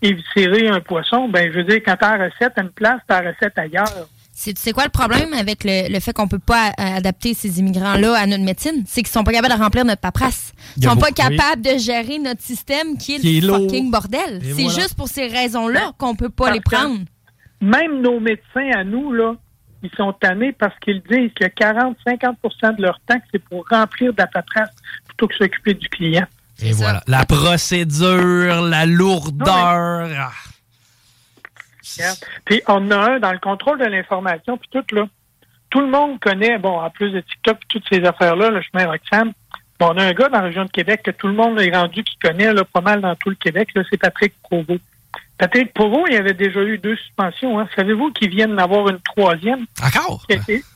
éviscérer 0.01 0.69
un 0.69 0.79
poisson? 0.79 1.27
Ben, 1.27 1.51
je 1.51 1.57
veux 1.57 1.63
dire, 1.63 1.81
quand 1.83 1.95
tu 1.95 2.05
as 2.05 2.17
la 2.17 2.25
recette 2.25 2.53
à 2.55 2.61
une 2.61 2.69
place, 2.69 3.01
tu 3.07 3.13
as 3.13 3.21
la 3.23 3.31
recette 3.31 3.57
ailleurs. 3.57 4.07
C'est 4.41 4.71
quoi 4.71 4.85
le 4.85 4.89
problème 4.89 5.33
avec 5.33 5.65
le, 5.65 5.99
fait 5.99 6.13
qu'on 6.13 6.29
peut 6.29 6.39
pas 6.39 6.71
adapter 6.77 7.33
ces 7.33 7.59
immigrants-là 7.59 8.15
à 8.17 8.25
notre 8.25 8.43
médecine? 8.45 8.83
C'est 8.87 9.01
qu'ils 9.01 9.11
sont 9.11 9.25
pas 9.25 9.33
capables 9.33 9.53
de 9.53 9.59
remplir 9.59 9.83
notre 9.83 9.99
paperasse. 9.99 10.53
Ils 10.77 10.83
sont 10.83 10.95
pas 10.95 11.11
capables 11.11 11.61
de 11.61 11.77
gérer 11.77 12.19
notre 12.19 12.41
système 12.41 12.97
qui 12.97 13.15
est 13.15 13.41
le 13.41 13.47
fucking 13.53 13.91
bordel. 13.91 14.41
C'est 14.41 14.69
juste 14.69 14.95
pour 14.95 15.09
ces 15.09 15.27
raisons-là 15.27 15.91
qu'on 15.97 16.15
peut 16.15 16.29
pas 16.29 16.51
les 16.51 16.61
prendre. 16.61 16.99
Même 17.61 18.01
nos 18.01 18.21
médecins 18.21 18.71
à 18.73 18.85
nous, 18.85 19.11
là, 19.11 19.35
ils 19.83 19.91
sont 19.97 20.13
tannés 20.13 20.53
parce 20.53 20.77
qu'ils 20.79 21.01
disent 21.01 21.31
que 21.35 21.45
40-50% 21.45 22.77
de 22.77 22.81
leur 22.81 22.97
temps, 23.07 23.19
c'est 23.33 23.39
pour 23.39 23.65
remplir 23.69 24.13
de 24.13 24.17
la 24.19 24.27
paperasse 24.27 24.69
plutôt 25.05 25.27
que 25.27 25.35
s'occuper 25.35 25.73
du 25.73 25.89
client. 25.89 26.25
Et 26.61 26.71
voilà. 26.71 27.03
La 27.07 27.25
procédure, 27.25 28.61
la 28.61 28.85
lourdeur. 28.85 30.09
Ah. 30.17 30.31
Puis 32.45 32.61
on 32.67 32.91
a 32.91 32.97
un 32.97 33.19
dans 33.19 33.31
le 33.31 33.39
contrôle 33.39 33.79
de 33.79 33.85
l'information, 33.85 34.57
puis 34.57 34.69
tout 34.71 34.95
là. 34.95 35.07
Tout 35.69 35.81
le 35.81 35.87
monde 35.87 36.19
connaît, 36.19 36.57
bon, 36.57 36.79
en 36.79 36.89
plus 36.89 37.11
de 37.11 37.19
TikTok 37.19 37.57
et 37.57 37.65
toutes 37.67 37.87
ces 37.91 38.03
affaires-là, 38.03 38.49
le 38.49 38.61
chemin 38.61 38.87
Roxham. 38.87 39.33
Bon, 39.79 39.91
on 39.93 39.97
a 39.97 40.03
un 40.03 40.13
gars 40.13 40.27
dans 40.27 40.39
la 40.39 40.45
région 40.45 40.65
de 40.65 40.71
Québec 40.71 41.03
que 41.03 41.11
tout 41.11 41.27
le 41.27 41.33
monde 41.33 41.59
est 41.61 41.75
rendu 41.75 42.03
qui 42.03 42.17
connaît 42.17 42.51
là, 42.51 42.63
pas 42.65 42.81
mal 42.81 43.01
dans 43.01 43.15
tout 43.15 43.29
le 43.29 43.35
Québec, 43.35 43.69
c'est 43.89 43.97
Patrick 43.97 44.33
Provost. 44.41 44.81
Patrick 45.37 45.73
Provost, 45.73 46.07
il 46.11 46.17
avait 46.17 46.33
déjà 46.33 46.61
eu 46.61 46.77
deux 46.79 46.97
suspensions. 46.97 47.59
Hein. 47.59 47.69
Savez-vous 47.75 48.11
qu'il 48.11 48.29
vient 48.29 48.47
d'en 48.47 48.57
avoir 48.57 48.89
une 48.89 48.99
troisième? 48.99 49.65
Encore? 49.81 50.25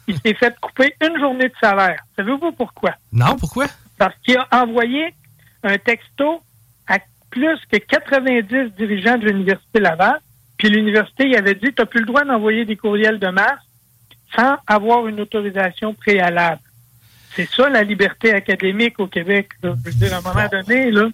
Il 0.08 0.18
s'est 0.20 0.34
fait 0.36 0.56
couper 0.62 0.96
une 1.02 1.20
journée 1.20 1.50
de 1.50 1.54
salaire. 1.60 2.02
Savez-vous 2.16 2.54
pourquoi? 2.54 2.92
Non, 3.12 3.36
pourquoi? 3.36 3.66
Parce 3.98 4.16
qu'il 4.24 4.38
a 4.38 4.48
envoyé 4.52 5.14
un 5.64 5.78
texto 5.78 6.42
à 6.88 7.00
plus 7.30 7.60
que 7.70 7.78
90 7.78 8.72
dirigeants 8.78 9.18
de 9.18 9.26
l'Université 9.26 9.82
Laval 9.82 10.20
puis 10.64 10.72
l'université, 10.72 11.28
il 11.28 11.36
avait 11.36 11.56
dit, 11.56 11.74
tu 11.74 11.76
n'as 11.78 11.86
plus 11.86 12.00
le 12.00 12.06
droit 12.06 12.24
d'envoyer 12.24 12.64
des 12.64 12.78
courriels 12.78 13.20
de 13.20 13.28
masse 13.28 13.60
sans 14.34 14.56
avoir 14.66 15.06
une 15.08 15.20
autorisation 15.20 15.94
préalable. 15.94 16.62
C'est 17.36 17.50
ça 17.50 17.68
la 17.68 17.84
liberté 17.84 18.34
académique 18.34 18.98
au 18.98 19.08
Québec. 19.08 19.50
Je 19.62 19.68
veux 19.68 19.92
dire, 19.92 20.14
à 20.14 20.20
un 20.20 20.22
moment 20.22 20.48
donné, 20.50 20.90
là. 20.90 21.10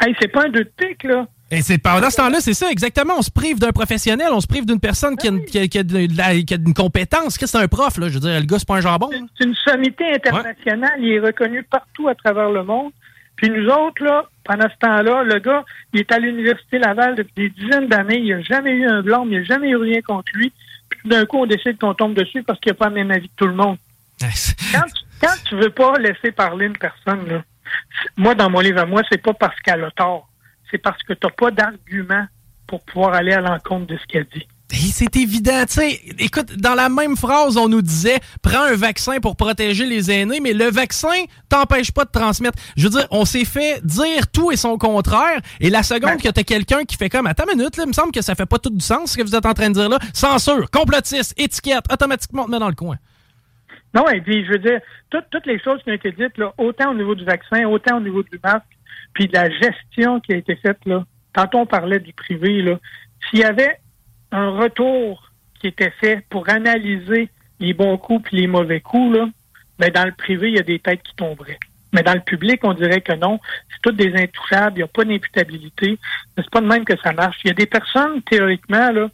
Hey, 0.00 0.16
c'est 0.18 0.28
pas 0.28 0.46
un 0.46 0.48
deux 0.48 0.64
de 0.64 1.08
là. 1.08 1.26
Et 1.50 1.60
c'est 1.60 1.76
pendant 1.76 2.08
ce 2.08 2.16
temps-là, 2.16 2.40
c'est 2.40 2.54
ça, 2.54 2.70
exactement. 2.70 3.16
On 3.18 3.22
se 3.22 3.30
prive 3.30 3.58
d'un 3.58 3.72
professionnel, 3.72 4.28
on 4.32 4.40
se 4.40 4.46
prive 4.46 4.64
d'une 4.64 4.80
personne 4.80 5.14
qui 5.18 5.28
a, 5.28 5.30
une, 5.30 5.44
qui, 5.44 5.58
a, 5.58 6.32
une 6.32 6.72
compétence. 6.72 7.36
Qu'est-ce 7.36 7.52
que 7.52 7.58
c'est 7.58 7.62
un 7.62 7.68
prof, 7.68 7.98
là? 7.98 8.08
Je 8.08 8.14
veux 8.14 8.20
dire, 8.20 8.40
le 8.40 8.46
gars, 8.46 8.58
c'est 8.58 8.66
pas 8.66 8.76
un 8.76 8.80
jambon. 8.80 9.10
C'est 9.36 9.44
une 9.44 9.54
sommité 9.56 10.14
internationale. 10.14 11.00
Il 11.00 11.12
est 11.12 11.20
reconnu 11.20 11.62
partout 11.64 12.08
à 12.08 12.14
travers 12.14 12.50
le 12.50 12.64
monde. 12.64 12.92
Puis 13.40 13.48
nous 13.48 13.68
autres, 13.68 14.04
là, 14.04 14.26
pendant 14.44 14.68
ce 14.68 14.76
temps-là, 14.80 15.22
le 15.22 15.38
gars, 15.38 15.64
il 15.94 16.00
est 16.00 16.12
à 16.12 16.18
l'Université 16.18 16.78
Laval 16.78 17.14
depuis 17.14 17.32
des 17.48 17.48
dizaines 17.48 17.88
d'années. 17.88 18.18
Il 18.18 18.36
n'a 18.36 18.42
jamais 18.42 18.72
eu 18.72 18.86
un 18.86 19.00
blanc, 19.00 19.24
il 19.26 19.38
n'a 19.38 19.44
jamais 19.44 19.70
eu 19.70 19.76
rien 19.76 20.02
contre 20.02 20.30
lui. 20.34 20.52
Puis 20.90 21.08
d'un 21.08 21.24
coup, 21.24 21.38
on 21.38 21.46
décide 21.46 21.78
qu'on 21.78 21.94
tombe 21.94 22.12
dessus 22.12 22.42
parce 22.42 22.60
qu'il 22.60 22.70
n'a 22.70 22.74
pas 22.74 22.90
le 22.90 22.96
même 22.96 23.10
avis 23.10 23.28
que 23.28 23.36
tout 23.36 23.46
le 23.46 23.54
monde. 23.54 23.78
quand, 24.20 25.34
tu, 25.46 25.54
ne 25.54 25.62
veux 25.62 25.70
pas 25.70 25.98
laisser 25.98 26.32
parler 26.32 26.66
une 26.66 26.76
personne, 26.76 27.26
là, 27.28 27.42
moi, 28.18 28.34
dans 28.34 28.50
mon 28.50 28.60
livre 28.60 28.80
à 28.80 28.84
moi, 28.84 29.00
c'est 29.10 29.22
pas 29.22 29.32
parce 29.32 29.58
qu'elle 29.60 29.84
a 29.84 29.90
tort. 29.90 30.28
C'est 30.70 30.78
parce 30.78 31.02
que 31.02 31.14
tu 31.14 31.26
n'as 31.26 31.32
pas 31.32 31.50
d'argument 31.50 32.26
pour 32.66 32.84
pouvoir 32.84 33.14
aller 33.14 33.32
à 33.32 33.40
l'encontre 33.40 33.86
de 33.86 33.96
ce 33.96 34.06
qu'elle 34.06 34.26
dit. 34.26 34.46
C'est 34.72 35.16
évident, 35.16 35.64
tu 35.66 35.74
sais. 35.74 36.00
Écoute, 36.18 36.56
dans 36.56 36.74
la 36.74 36.88
même 36.88 37.16
phrase, 37.16 37.56
on 37.56 37.68
nous 37.68 37.82
disait 37.82 38.18
prends 38.42 38.62
un 38.62 38.76
vaccin 38.76 39.18
pour 39.18 39.36
protéger 39.36 39.84
les 39.84 40.10
aînés, 40.10 40.40
mais 40.40 40.52
le 40.52 40.70
vaccin 40.70 41.24
t'empêche 41.48 41.90
pas 41.90 42.04
de 42.04 42.10
transmettre. 42.10 42.56
Je 42.76 42.84
veux 42.84 42.90
dire, 42.90 43.06
on 43.10 43.24
s'est 43.24 43.44
fait 43.44 43.84
dire 43.84 44.30
tout 44.30 44.52
et 44.52 44.56
son 44.56 44.78
contraire, 44.78 45.40
et 45.60 45.70
la 45.70 45.82
seconde 45.82 46.10
ben. 46.10 46.20
que 46.20 46.28
t'as 46.28 46.44
quelqu'un 46.44 46.84
qui 46.84 46.96
fait 46.96 47.08
comme 47.08 47.26
attends 47.26 47.44
une 47.50 47.58
minute, 47.58 47.76
là, 47.76 47.84
il 47.84 47.88
me 47.88 47.92
semble 47.92 48.12
que 48.12 48.22
ça 48.22 48.34
fait 48.34 48.46
pas 48.46 48.58
tout 48.58 48.70
du 48.70 48.84
sens 48.84 49.12
ce 49.12 49.16
que 49.16 49.22
vous 49.22 49.34
êtes 49.34 49.46
en 49.46 49.54
train 49.54 49.68
de 49.68 49.74
dire 49.74 49.88
là. 49.88 49.98
Censure, 50.14 50.70
complotiste, 50.70 51.34
étiquette, 51.36 51.84
automatiquement 51.92 52.42
on 52.42 52.46
te 52.46 52.50
met 52.52 52.58
dans 52.58 52.68
le 52.68 52.74
coin. 52.74 52.96
Non, 53.94 54.08
et 54.08 54.20
puis 54.20 54.44
je 54.44 54.52
veux 54.52 54.58
dire, 54.58 54.80
toutes 55.10 55.46
les 55.46 55.58
choses 55.58 55.82
qui 55.82 55.90
ont 55.90 55.94
été 55.94 56.12
dites, 56.12 56.38
là, 56.38 56.54
autant 56.58 56.92
au 56.92 56.94
niveau 56.94 57.14
du 57.14 57.24
vaccin, 57.24 57.64
autant 57.66 57.96
au 57.96 58.00
niveau 58.00 58.22
du 58.22 58.38
masque, 58.42 58.62
puis 59.14 59.26
de 59.26 59.32
la 59.32 59.50
gestion 59.50 60.20
qui 60.20 60.32
a 60.32 60.36
été 60.36 60.54
faite, 60.56 60.78
là. 60.86 61.04
Tantôt 61.32 61.58
on 61.58 61.66
parlait 61.66 61.98
du 61.98 62.12
privé, 62.12 62.62
là. 62.62 62.78
S'il 63.28 63.40
y 63.40 63.44
avait 63.44 63.80
un 64.32 64.50
retour 64.50 65.30
qui 65.60 65.68
était 65.68 65.92
fait 66.00 66.24
pour 66.30 66.48
analyser 66.48 67.28
les 67.58 67.74
bons 67.74 67.98
coups 67.98 68.32
et 68.32 68.36
les 68.36 68.46
mauvais 68.46 68.80
coups, 68.80 69.16
là, 69.16 69.28
ben 69.78 69.90
dans 69.90 70.04
le 70.04 70.12
privé, 70.12 70.48
il 70.48 70.56
y 70.56 70.60
a 70.60 70.62
des 70.62 70.78
têtes 70.78 71.02
qui 71.02 71.14
tomberaient. 71.14 71.58
Mais 71.92 72.02
dans 72.02 72.14
le 72.14 72.20
public, 72.20 72.60
on 72.62 72.72
dirait 72.72 73.00
que 73.00 73.12
non. 73.12 73.40
C'est 73.70 73.82
toutes 73.82 73.96
des 73.96 74.14
intouchables, 74.14 74.76
il 74.76 74.78
n'y 74.78 74.84
a 74.84 74.88
pas 74.88 75.04
d'imputabilité. 75.04 75.98
C'est 76.36 76.50
pas 76.50 76.60
de 76.60 76.66
même 76.66 76.84
que 76.84 76.96
ça 77.02 77.12
marche. 77.12 77.38
Il 77.44 77.48
y 77.48 77.50
a 77.50 77.54
des 77.54 77.66
personnes, 77.66 78.22
théoriquement, 78.22 78.92
là, 78.92 79.10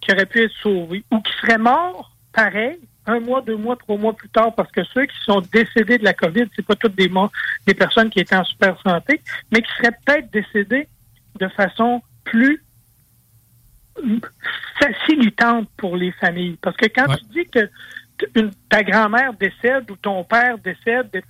qui 0.00 0.12
auraient 0.12 0.26
pu 0.26 0.42
être 0.42 0.54
sauvées 0.62 1.04
ou 1.10 1.20
qui 1.20 1.32
seraient 1.40 1.58
morts, 1.58 2.12
pareil, 2.32 2.78
un 3.06 3.20
mois, 3.20 3.40
deux 3.40 3.56
mois, 3.56 3.76
trois 3.76 3.96
mois 3.96 4.12
plus 4.12 4.28
tard, 4.28 4.54
parce 4.54 4.70
que 4.70 4.84
ceux 4.84 5.06
qui 5.06 5.16
sont 5.24 5.40
décédés 5.52 5.98
de 5.98 6.04
la 6.04 6.12
COVID, 6.12 6.44
c'est 6.54 6.66
pas 6.66 6.76
toutes 6.76 6.94
des 6.94 7.08
morts, 7.08 7.32
des 7.66 7.74
personnes 7.74 8.10
qui 8.10 8.20
étaient 8.20 8.36
en 8.36 8.44
super 8.44 8.78
santé, 8.82 9.22
mais 9.50 9.62
qui 9.62 9.72
seraient 9.78 9.96
peut-être 10.04 10.30
décédés 10.30 10.86
de 11.40 11.48
façon 11.48 12.02
plus 12.24 12.62
facilitante 14.80 15.68
pour 15.76 15.96
les 15.96 16.12
familles. 16.12 16.56
Parce 16.60 16.76
que 16.76 16.86
quand 16.86 17.14
tu 17.14 17.24
dis 17.32 17.46
que 17.46 17.68
ta 18.68 18.82
grand-mère 18.82 19.32
décède 19.34 19.90
ou 19.90 19.96
ton 19.96 20.24
père 20.24 20.58
décède, 20.58 21.22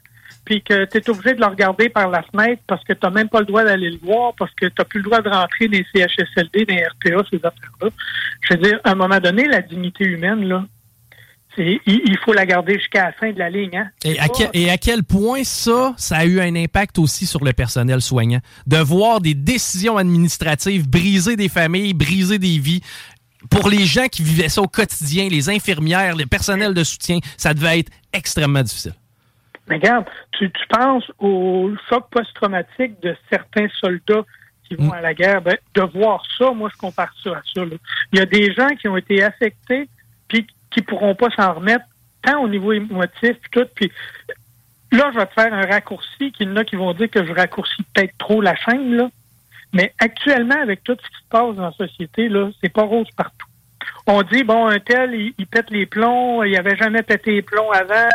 puis 0.45 0.63
que 0.63 0.87
tu 0.87 0.99
es 0.99 1.11
obligé 1.11 1.35
de 1.35 1.41
le 1.41 1.47
regarder 1.47 1.91
par 1.91 2.09
la 2.09 2.23
fenêtre 2.23 2.63
parce 2.67 2.83
que 2.85 2.95
tu 2.95 3.01
n'as 3.03 3.11
même 3.11 3.29
pas 3.29 3.41
le 3.41 3.47
droit 3.47 3.65
d'aller 3.65 3.91
le 3.91 3.99
voir, 3.99 4.33
parce 4.39 4.53
que 4.55 4.67
tu 4.67 4.75
n'as 4.79 4.85
plus 4.85 5.01
le 5.01 5.05
droit 5.05 5.21
de 5.21 5.29
rentrer 5.29 5.69
dans 5.69 5.77
les 5.77 5.87
CHSLD, 5.95 6.65
dans 6.65 6.75
les 6.75 6.87
RPA, 6.87 7.29
ces 7.31 7.37
affaires-là. 7.37 7.89
Je 8.41 8.55
veux 8.55 8.61
dire, 8.61 8.81
à 8.85 8.93
un 8.93 8.95
moment 8.95 9.19
donné, 9.19 9.47
la 9.47 9.61
dignité 9.61 10.05
humaine, 10.05 10.49
là, 10.49 10.65
il, 11.59 12.19
faut 12.25 12.33
la 12.33 12.47
garder 12.47 12.75
jusqu'à 12.75 13.07
la 13.07 13.13
fin 13.13 13.33
de 13.33 13.39
la 13.39 13.51
ligne. 13.51 13.77
Hein? 13.77 13.91
Et, 14.05 14.19
à 14.19 14.29
quel, 14.29 14.51
et, 14.55 14.71
à 14.71 14.79
quel, 14.79 15.03
point 15.03 15.45
ça, 15.45 15.95
ça 15.97 16.19
a 16.19 16.25
eu 16.25 16.41
un 16.41 16.55
impact 16.55 16.99
aussi 16.99 17.27
sur 17.27 17.45
le 17.45 17.53
personnel 17.53 18.01
soignant? 18.01 18.41
De 18.67 18.79
voir 18.79 19.21
des 19.21 19.35
décisions 19.35 19.97
administratives 19.97 20.89
briser 20.89 21.37
des 21.37 21.49
familles, 21.49 21.95
briser 21.95 22.39
des 22.39 22.59
vies. 22.59 22.83
Pour 23.51 23.69
les 23.69 23.85
gens 23.85 24.07
qui 24.07 24.23
vivaient 24.23 24.49
ça 24.49 24.63
au 24.63 24.69
quotidien, 24.69 25.29
les 25.29 25.49
infirmières, 25.49 26.17
les 26.17 26.27
personnels 26.27 26.75
de 26.75 26.85
soutien, 26.85 27.19
ça 27.37 27.55
devait 27.55 27.81
être 27.81 27.93
extrêmement 28.13 28.63
difficile. 28.63 28.95
Mais 29.69 29.77
regarde, 29.77 30.07
tu, 30.33 30.51
penses 30.71 31.05
au 31.19 31.71
choc 31.89 32.07
post-traumatique 32.11 33.01
de 33.03 33.15
certains 33.31 33.69
soldats 33.81 34.25
qui 34.65 34.75
vont 34.75 34.87
mm. 34.87 34.93
à 34.93 35.01
la 35.01 35.15
guerre. 35.15 35.43
Ben, 35.43 35.57
de 35.75 35.83
voir 35.83 36.23
ça, 36.37 36.53
moi, 36.53 36.71
je 36.73 36.79
compare 36.79 37.13
ça 37.23 37.31
à 37.31 37.43
ça. 37.55 37.63
Il 38.13 38.19
y 38.19 38.23
a 38.23 38.27
des 38.27 38.53
gens 38.53 38.69
qui 38.81 38.89
ont 38.89 38.97
été 38.97 39.23
affectés, 39.23 39.89
qui 40.71 40.83
pourront 40.83 41.15
pas 41.15 41.31
s'en 41.31 41.55
remettre, 41.55 41.85
tant 42.23 42.43
au 42.43 42.49
niveau 42.49 42.73
émotif, 42.73 43.37
puis 43.41 43.51
tout. 43.51 43.67
Puis 43.75 43.93
là, 44.93 45.11
je 45.13 45.19
vais 45.19 45.27
te 45.27 45.33
faire 45.33 45.53
un 45.53 45.67
raccourci, 45.67 46.33
qu'il 46.33 46.49
y 46.49 46.53
en 46.53 46.57
a 46.57 46.65
qui 46.65 46.77
vont 46.77 46.95
dire 46.95 47.11
que 47.11 47.25
je 47.25 47.33
raccourcis 47.33 47.83
peut-être 47.95 48.17
trop 48.19 48.41
la 48.41 48.57
chaîne, 48.57 48.97
là. 48.97 49.09
Mais 49.73 49.93
actuellement, 49.99 50.61
avec 50.63 50.83
tout 50.83 50.97
ce 50.97 51.09
qui 51.09 51.25
se 51.25 51.29
passe 51.29 51.55
dans 51.57 51.67
la 51.67 51.73
société, 51.73 52.29
là, 52.29 52.51
c'est 52.61 52.73
pas 52.73 52.83
rose 52.83 53.09
partout. 53.17 53.47
On 54.07 54.23
dit, 54.23 54.43
bon, 54.43 54.67
un 54.67 54.79
tel, 54.79 55.15
il, 55.15 55.47
pète 55.47 55.71
les 55.71 55.85
plombs, 55.85 56.43
il 56.43 56.57
avait 56.57 56.77
jamais 56.77 57.03
pété 57.03 57.33
les 57.33 57.43
plombs 57.43 57.71
avant, 57.71 58.09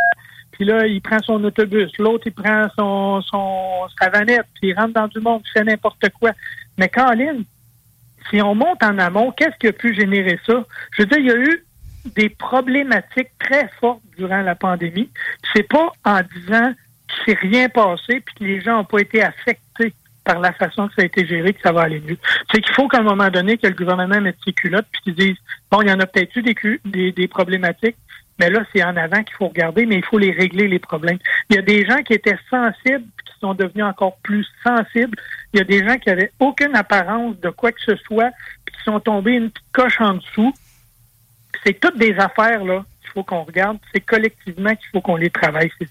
puis 0.51 0.65
là, 0.65 0.87
il 0.87 1.01
prend 1.01 1.19
son 1.19 1.43
autobus. 1.43 1.91
L'autre, 1.99 2.23
il 2.25 2.33
prend 2.33 2.67
son, 2.75 3.21
son 3.21 3.87
sa 3.99 4.09
vanette, 4.09 4.47
puis 4.55 4.69
il 4.69 4.73
rentre 4.73 4.93
dans 4.93 5.07
du 5.07 5.19
monde, 5.19 5.43
il 5.45 5.51
fait 5.51 5.63
n'importe 5.63 6.09
quoi. 6.19 6.31
Mais 6.79 6.89
Caroline, 6.89 7.43
si 8.29 8.41
on 8.41 8.55
monte 8.55 8.81
en 8.81 8.97
amont, 8.97 9.31
qu'est-ce 9.31 9.57
qui 9.59 9.67
a 9.67 9.73
pu 9.73 9.93
générer 9.93 10.39
ça? 10.45 10.63
Je 10.97 11.03
veux 11.03 11.07
dire, 11.07 11.19
il 11.19 11.25
y 11.25 11.31
a 11.31 11.35
eu 11.35 11.63
des 12.05 12.29
problématiques 12.29 13.31
très 13.39 13.69
fortes 13.79 14.01
durant 14.17 14.41
la 14.41 14.55
pandémie. 14.55 15.09
C'est 15.53 15.67
pas 15.67 15.91
en 16.05 16.21
disant 16.35 16.73
qu'il 17.07 17.33
s'est 17.33 17.39
rien 17.39 17.69
passé 17.69 18.21
puis 18.21 18.35
que 18.39 18.43
les 18.43 18.61
gens 18.61 18.77
n'ont 18.77 18.85
pas 18.85 18.99
été 18.99 19.23
affectés 19.23 19.93
par 20.23 20.39
la 20.39 20.53
façon 20.53 20.87
que 20.87 20.93
ça 20.95 21.01
a 21.01 21.05
été 21.05 21.25
géré 21.25 21.53
que 21.53 21.61
ça 21.61 21.71
va 21.71 21.81
aller 21.81 21.99
mieux. 21.99 22.17
C'est 22.51 22.61
qu'il 22.61 22.73
faut 22.73 22.87
qu'à 22.87 22.99
un 22.99 23.03
moment 23.03 23.29
donné, 23.29 23.57
que 23.57 23.67
le 23.67 23.73
gouvernement 23.73 24.21
mette 24.21 24.37
ses 24.45 24.53
culottes 24.53 24.87
puis 24.91 25.01
qu'ils 25.01 25.15
disent 25.15 25.37
bon, 25.69 25.81
il 25.81 25.89
y 25.89 25.91
en 25.91 25.99
a 25.99 26.05
peut-être 26.05 26.35
eu 26.37 26.41
des, 26.41 26.55
des, 26.85 27.11
des 27.11 27.27
problématiques, 27.27 27.97
mais 28.39 28.49
là, 28.49 28.63
c'est 28.73 28.83
en 28.83 28.95
avant 28.95 29.23
qu'il 29.23 29.35
faut 29.35 29.47
regarder, 29.47 29.85
mais 29.85 29.95
il 29.95 30.05
faut 30.05 30.17
les 30.17 30.31
régler, 30.31 30.67
les 30.67 30.79
problèmes. 30.79 31.19
Il 31.49 31.55
y 31.55 31.59
a 31.59 31.61
des 31.61 31.85
gens 31.85 32.01
qui 32.03 32.13
étaient 32.13 32.39
sensibles 32.49 33.05
qui 33.25 33.39
sont 33.39 33.53
devenus 33.53 33.85
encore 33.85 34.17
plus 34.23 34.47
sensibles. 34.63 35.17
Il 35.53 35.59
y 35.59 35.61
a 35.61 35.65
des 35.65 35.85
gens 35.85 35.97
qui 35.97 36.09
avaient 36.09 36.31
aucune 36.39 36.75
apparence 36.75 37.39
de 37.39 37.49
quoi 37.49 37.71
que 37.71 37.81
ce 37.81 37.95
soit 37.97 38.31
puis 38.65 38.75
qui 38.75 38.83
sont 38.83 38.99
tombés 38.99 39.33
une 39.33 39.51
petite 39.51 39.71
coche 39.71 40.01
en 40.01 40.15
dessous 40.15 40.53
c'est 41.65 41.79
toutes 41.79 41.97
des 41.97 42.15
affaires 42.17 42.63
là 42.63 42.83
qu'il 43.01 43.11
faut 43.11 43.23
qu'on 43.23 43.43
regarde. 43.43 43.77
C'est 43.93 44.01
collectivement 44.01 44.71
qu'il 44.71 44.89
faut 44.91 45.01
qu'on 45.01 45.15
les 45.15 45.29
travaille, 45.29 45.71
ces 45.79 45.87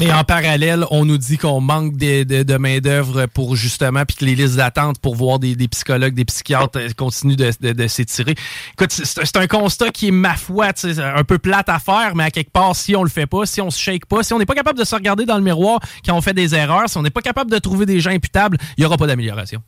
mais 0.00 0.12
en 0.12 0.22
parallèle, 0.22 0.84
on 0.92 1.04
nous 1.04 1.18
dit 1.18 1.38
qu'on 1.38 1.60
manque 1.60 1.96
de, 1.96 2.22
de, 2.22 2.56
main-d'œuvre 2.56 3.26
pour 3.26 3.56
justement, 3.56 4.04
puis 4.04 4.16
que 4.16 4.24
les 4.24 4.36
listes 4.36 4.56
d'attente 4.56 5.00
pour 5.00 5.16
voir 5.16 5.40
des, 5.40 5.56
psychologues, 5.68 6.14
des 6.14 6.24
psychiatres 6.24 6.78
euh, 6.78 6.88
continuent 6.96 7.34
de, 7.34 7.72
de 7.72 7.86
s'étirer. 7.88 8.36
Écoute, 8.74 8.92
c'est 8.92 9.36
un 9.36 9.48
constat 9.48 9.90
qui 9.90 10.08
est, 10.08 10.12
ma 10.12 10.36
foi, 10.36 10.68
un 10.98 11.24
peu 11.24 11.38
plate 11.38 11.68
à 11.68 11.80
faire, 11.80 12.14
mais 12.14 12.22
à 12.22 12.30
quelque 12.30 12.52
part, 12.52 12.76
si 12.76 12.94
on 12.94 13.02
le 13.02 13.10
fait 13.10 13.26
pas, 13.26 13.44
si 13.44 13.60
on 13.60 13.70
se 13.70 13.80
shake 13.80 14.06
pas, 14.06 14.22
si 14.22 14.32
on 14.32 14.38
n'est 14.38 14.46
pas 14.46 14.54
capable 14.54 14.78
de 14.78 14.84
se 14.84 14.94
regarder 14.94 15.26
dans 15.26 15.36
le 15.36 15.42
miroir 15.42 15.80
quand 16.06 16.14
on 16.14 16.20
fait 16.20 16.34
des 16.34 16.54
erreurs, 16.54 16.88
si 16.88 16.96
on 16.96 17.02
n'est 17.02 17.10
pas 17.10 17.22
capable 17.22 17.50
de 17.50 17.58
trouver 17.58 17.84
des 17.84 17.98
gens 17.98 18.12
imputables, 18.12 18.56
il 18.76 18.82
n'y 18.82 18.86
aura 18.86 18.98
pas 18.98 19.08
d'amélioration. 19.08 19.60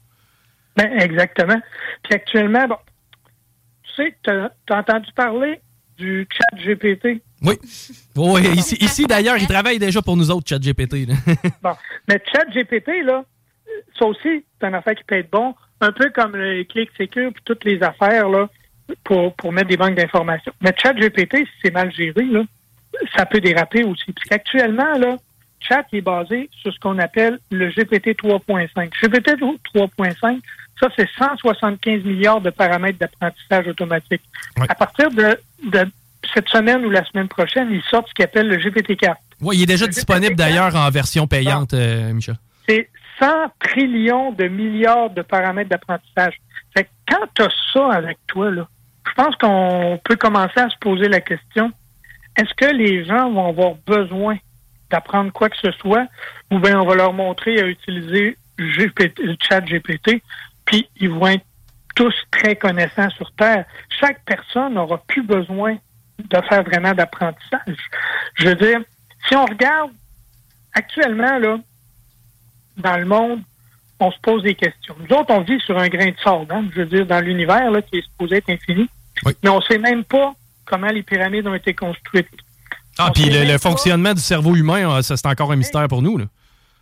Ben, 0.76 0.92
exactement. 1.00 1.61
Puis 2.05 2.14
actuellement, 2.14 2.68
bon, 2.68 2.76
sais, 4.03 4.17
tu 4.23 4.31
as, 4.31 4.79
entendu 4.79 5.11
parler 5.15 5.61
du 5.99 6.27
chat 6.31 6.57
GPT? 6.57 7.23
Oui. 7.43 7.55
oui 8.17 8.43
ici, 8.57 8.77
ici 8.81 9.07
d'ailleurs, 9.07 9.37
il 9.39 9.47
travaille 9.47 9.79
déjà 9.79 10.03
pour 10.03 10.17
nous 10.17 10.31
autres, 10.31 10.49
chat 10.49 10.59
GPT. 10.59 11.07
bon. 11.63 11.73
Mais 12.09 12.23
chat 12.33 12.45
GPT, 12.53 13.05
là, 13.05 13.25
ça 13.99 14.07
aussi, 14.07 14.45
c'est 14.61 14.67
une 14.67 14.75
affaire 14.75 14.95
qui 14.95 15.05
peut 15.05 15.17
être 15.17 15.31
bon. 15.31 15.55
Un 15.81 15.93
peu 15.93 16.11
comme 16.11 16.37
le 16.37 16.65
Click 16.65 16.91
Secure 16.99 17.31
et 17.31 17.35
toutes 17.45 17.65
les 17.65 17.83
affaires, 17.83 18.29
là, 18.29 18.49
pour, 19.05 19.35
pour 19.35 19.53
mettre 19.53 19.69
des 19.69 19.77
banques 19.77 19.95
d'informations. 19.95 20.53
Mais 20.61 20.75
chat 20.77 20.93
GPT, 20.93 21.37
si 21.37 21.53
c'est 21.65 21.73
mal 21.73 21.93
géré, 21.93 22.25
là, 22.25 22.43
ça 23.17 23.27
peut 23.27 23.41
déraper 23.41 23.85
aussi. 23.85 24.13
Parce 24.13 24.29
qu'actuellement, 24.29 24.99
là, 24.99 25.17
chat 25.61 25.87
est 25.93 26.01
basé 26.01 26.51
sur 26.61 26.73
ce 26.73 26.79
qu'on 26.81 26.99
appelle 26.99 27.39
le 27.51 27.69
GPT 27.69 28.19
3.5. 28.19 28.91
GPT 29.03 29.41
3.5, 29.75 30.41
ça, 30.81 30.88
c'est 30.97 31.09
175 31.19 32.05
milliards 32.05 32.40
de 32.40 32.51
paramètres 32.51 32.99
d'apprentissage 32.99 33.69
automatique. 33.69 34.23
À 34.69 34.75
partir 34.75 35.11
de, 35.11 35.38
cette 36.35 36.49
semaine 36.49 36.85
ou 36.85 36.90
la 36.90 37.05
semaine 37.05 37.29
prochaine, 37.29 37.69
il 37.71 37.83
sort 37.83 38.07
ce 38.09 38.14
qu'il 38.14 38.25
appelle 38.25 38.49
le 38.49 38.57
GPT-4. 38.57 39.14
Oui, 39.43 39.59
il 39.59 39.62
est 39.62 39.66
déjà 39.66 39.87
disponible 39.87 40.37
d'ailleurs 40.37 40.75
en 40.75 40.90
version 40.90 41.27
payante, 41.27 41.75
euh, 41.75 42.12
Michel. 42.12 42.37
C'est 42.69 42.88
100 43.19 43.27
trillions 43.61 44.33
de 44.33 44.49
milliards 44.49 45.11
de 45.11 45.23
paramètres 45.23 45.71
d'apprentissage. 45.71 46.35
Fait 46.75 46.88
quand 47.09 47.27
tu 47.35 47.43
as 47.43 47.51
ça 47.73 47.93
avec 47.93 48.19
toi, 48.27 48.51
là, 48.51 48.66
je 49.07 49.12
pense 49.14 49.35
qu'on 49.37 50.01
peut 50.05 50.16
commencer 50.16 50.61
à 50.61 50.69
se 50.69 50.77
poser 50.79 51.09
la 51.09 51.21
question 51.21 51.73
est-ce 52.37 52.55
que 52.55 52.73
les 52.73 53.05
gens 53.05 53.31
vont 53.31 53.49
avoir 53.49 53.75
besoin 53.87 54.38
d'apprendre 54.90 55.33
quoi 55.33 55.49
que 55.49 55.59
ce 55.59 55.73
soit 55.73 56.07
ou 56.51 56.59
bien 56.59 56.81
on 56.81 56.87
va 56.87 56.95
leur 56.95 57.12
montrer 57.12 57.61
à 57.61 57.66
utiliser 57.66 58.37
GPT, 58.59 59.23
chat 59.40 59.61
GPT 59.61 60.23
puis 60.71 60.89
ils 61.01 61.11
vont 61.11 61.27
être 61.27 61.45
tous 61.97 62.15
très 62.31 62.55
connaissants 62.55 63.11
sur 63.11 63.31
Terre. 63.33 63.65
Chaque 64.01 64.25
personne 64.25 64.75
n'aura 64.75 64.99
plus 65.09 65.25
besoin 65.25 65.77
de 66.19 66.41
faire 66.49 66.63
vraiment 66.63 66.95
d'apprentissage. 66.95 67.77
Je 68.37 68.49
veux 68.49 68.55
dire, 68.55 68.81
si 69.29 69.35
on 69.35 69.45
regarde 69.45 69.91
actuellement, 70.73 71.39
là, 71.39 71.59
dans 72.77 72.97
le 72.97 73.05
monde, 73.05 73.43
on 73.99 74.13
se 74.13 74.19
pose 74.23 74.45
des 74.45 74.55
questions. 74.55 74.95
Nous 75.01 75.17
autres, 75.17 75.31
on 75.31 75.41
vit 75.41 75.61
sur 75.61 75.77
un 75.77 75.89
grain 75.89 76.11
de 76.11 76.17
sable, 76.23 76.47
hein, 76.51 76.65
je 76.73 76.83
veux 76.83 76.87
dire, 76.87 77.05
dans 77.05 77.21
l'univers 77.21 77.71
qui 77.91 77.99
est 77.99 78.03
supposé 78.03 78.37
être 78.37 78.49
infini. 78.49 78.89
Mais 79.43 79.51
on 79.51 79.57
ne 79.57 79.63
sait 79.63 79.79
même 79.79 80.05
pas 80.05 80.33
comment 80.65 80.89
les 80.89 81.03
pyramides 81.03 81.49
ont 81.49 81.55
été 81.55 81.75
construites. 81.75 82.29
Ah, 82.97 83.11
puis 83.13 83.29
le, 83.29 83.59
fonctionnement 83.59 84.15
du 84.15 84.21
cerveau 84.21 84.55
humain, 84.55 84.89
euh, 84.89 85.03
ça, 85.03 85.17
c'est 85.17 85.27
encore 85.27 85.51
un 85.51 85.57
mystère 85.57 85.89
pour 85.89 86.01
nous. 86.01 86.17
Là. 86.17 86.27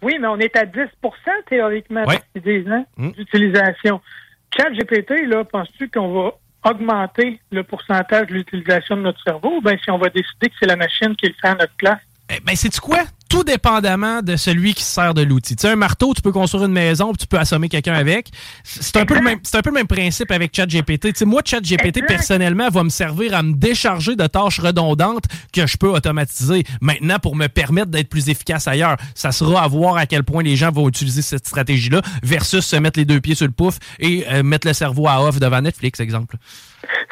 Oui, 0.02 0.16
mais 0.20 0.28
on 0.28 0.38
est 0.38 0.54
à 0.56 0.64
10% 0.64 0.88
théoriquement 1.48 2.04
hein, 2.08 2.84
mm. 2.96 3.10
d'utilisation. 3.12 4.00
Chat 4.56 4.70
GPT, 4.70 5.26
là, 5.26 5.44
penses-tu 5.44 5.90
qu'on 5.90 6.12
va 6.12 6.32
augmenter 6.64 7.40
le 7.50 7.62
pourcentage 7.62 8.28
de 8.28 8.34
l'utilisation 8.34 8.96
de 8.96 9.02
notre 9.02 9.22
cerveau 9.22 9.56
ou 9.56 9.60
bien 9.60 9.76
si 9.82 9.90
on 9.90 9.98
va 9.98 10.08
décider 10.08 10.48
que 10.48 10.54
c'est 10.60 10.66
la 10.66 10.76
machine 10.76 11.14
qui 11.16 11.26
le 11.26 11.34
fait 11.40 11.48
à 11.48 11.54
notre 11.54 11.74
place? 11.74 12.00
Eh 12.30 12.40
ben, 12.40 12.54
c'est 12.54 12.76
quoi? 12.80 13.04
Tout 13.28 13.44
dépendamment 13.44 14.22
de 14.22 14.36
celui 14.36 14.74
qui 14.74 14.82
se 14.82 14.92
sert 14.92 15.14
de 15.14 15.22
l'outil. 15.22 15.56
Tu 15.56 15.62
sais, 15.62 15.72
un 15.72 15.76
marteau, 15.76 16.14
tu 16.14 16.22
peux 16.22 16.32
construire 16.32 16.64
une 16.64 16.72
maison, 16.72 17.08
puis 17.08 17.18
tu 17.18 17.26
peux 17.26 17.38
assommer 17.38 17.68
quelqu'un 17.68 17.94
avec. 17.94 18.30
C'est 18.64 18.96
un, 18.96 19.06
peu 19.06 19.14
le 19.14 19.22
même, 19.22 19.38
un 19.52 19.62
peu 19.62 19.70
le 19.70 19.74
même 19.74 19.86
principe 19.86 20.30
avec 20.30 20.54
ChatGPT. 20.54 21.12
Tu 21.12 21.18
sais, 21.18 21.24
moi, 21.24 21.42
ChatGPT, 21.44 22.06
personnellement, 22.06 22.68
va 22.70 22.84
me 22.84 22.88
servir 22.88 23.34
à 23.34 23.42
me 23.42 23.54
décharger 23.54 24.16
de 24.16 24.26
tâches 24.26 24.60
redondantes 24.60 25.24
que 25.52 25.66
je 25.66 25.76
peux 25.76 25.90
automatiser. 25.90 26.64
Maintenant, 26.80 27.18
pour 27.18 27.36
me 27.36 27.48
permettre 27.48 27.90
d'être 27.90 28.08
plus 28.08 28.28
efficace 28.28 28.66
ailleurs, 28.66 28.96
ça 29.14 29.32
sera 29.32 29.62
à 29.62 29.68
voir 29.68 29.96
à 29.96 30.06
quel 30.06 30.24
point 30.24 30.42
les 30.42 30.56
gens 30.56 30.70
vont 30.70 30.88
utiliser 30.88 31.22
cette 31.22 31.46
stratégie-là 31.46 32.02
versus 32.22 32.64
se 32.64 32.76
mettre 32.76 32.98
les 32.98 33.04
deux 33.04 33.20
pieds 33.20 33.34
sur 33.34 33.46
le 33.46 33.52
pouf 33.52 33.78
et 33.98 34.24
euh, 34.28 34.42
mettre 34.42 34.66
le 34.66 34.72
cerveau 34.72 35.08
à 35.08 35.22
off 35.22 35.38
devant 35.38 35.60
Netflix, 35.60 36.00
exemple. 36.00 36.36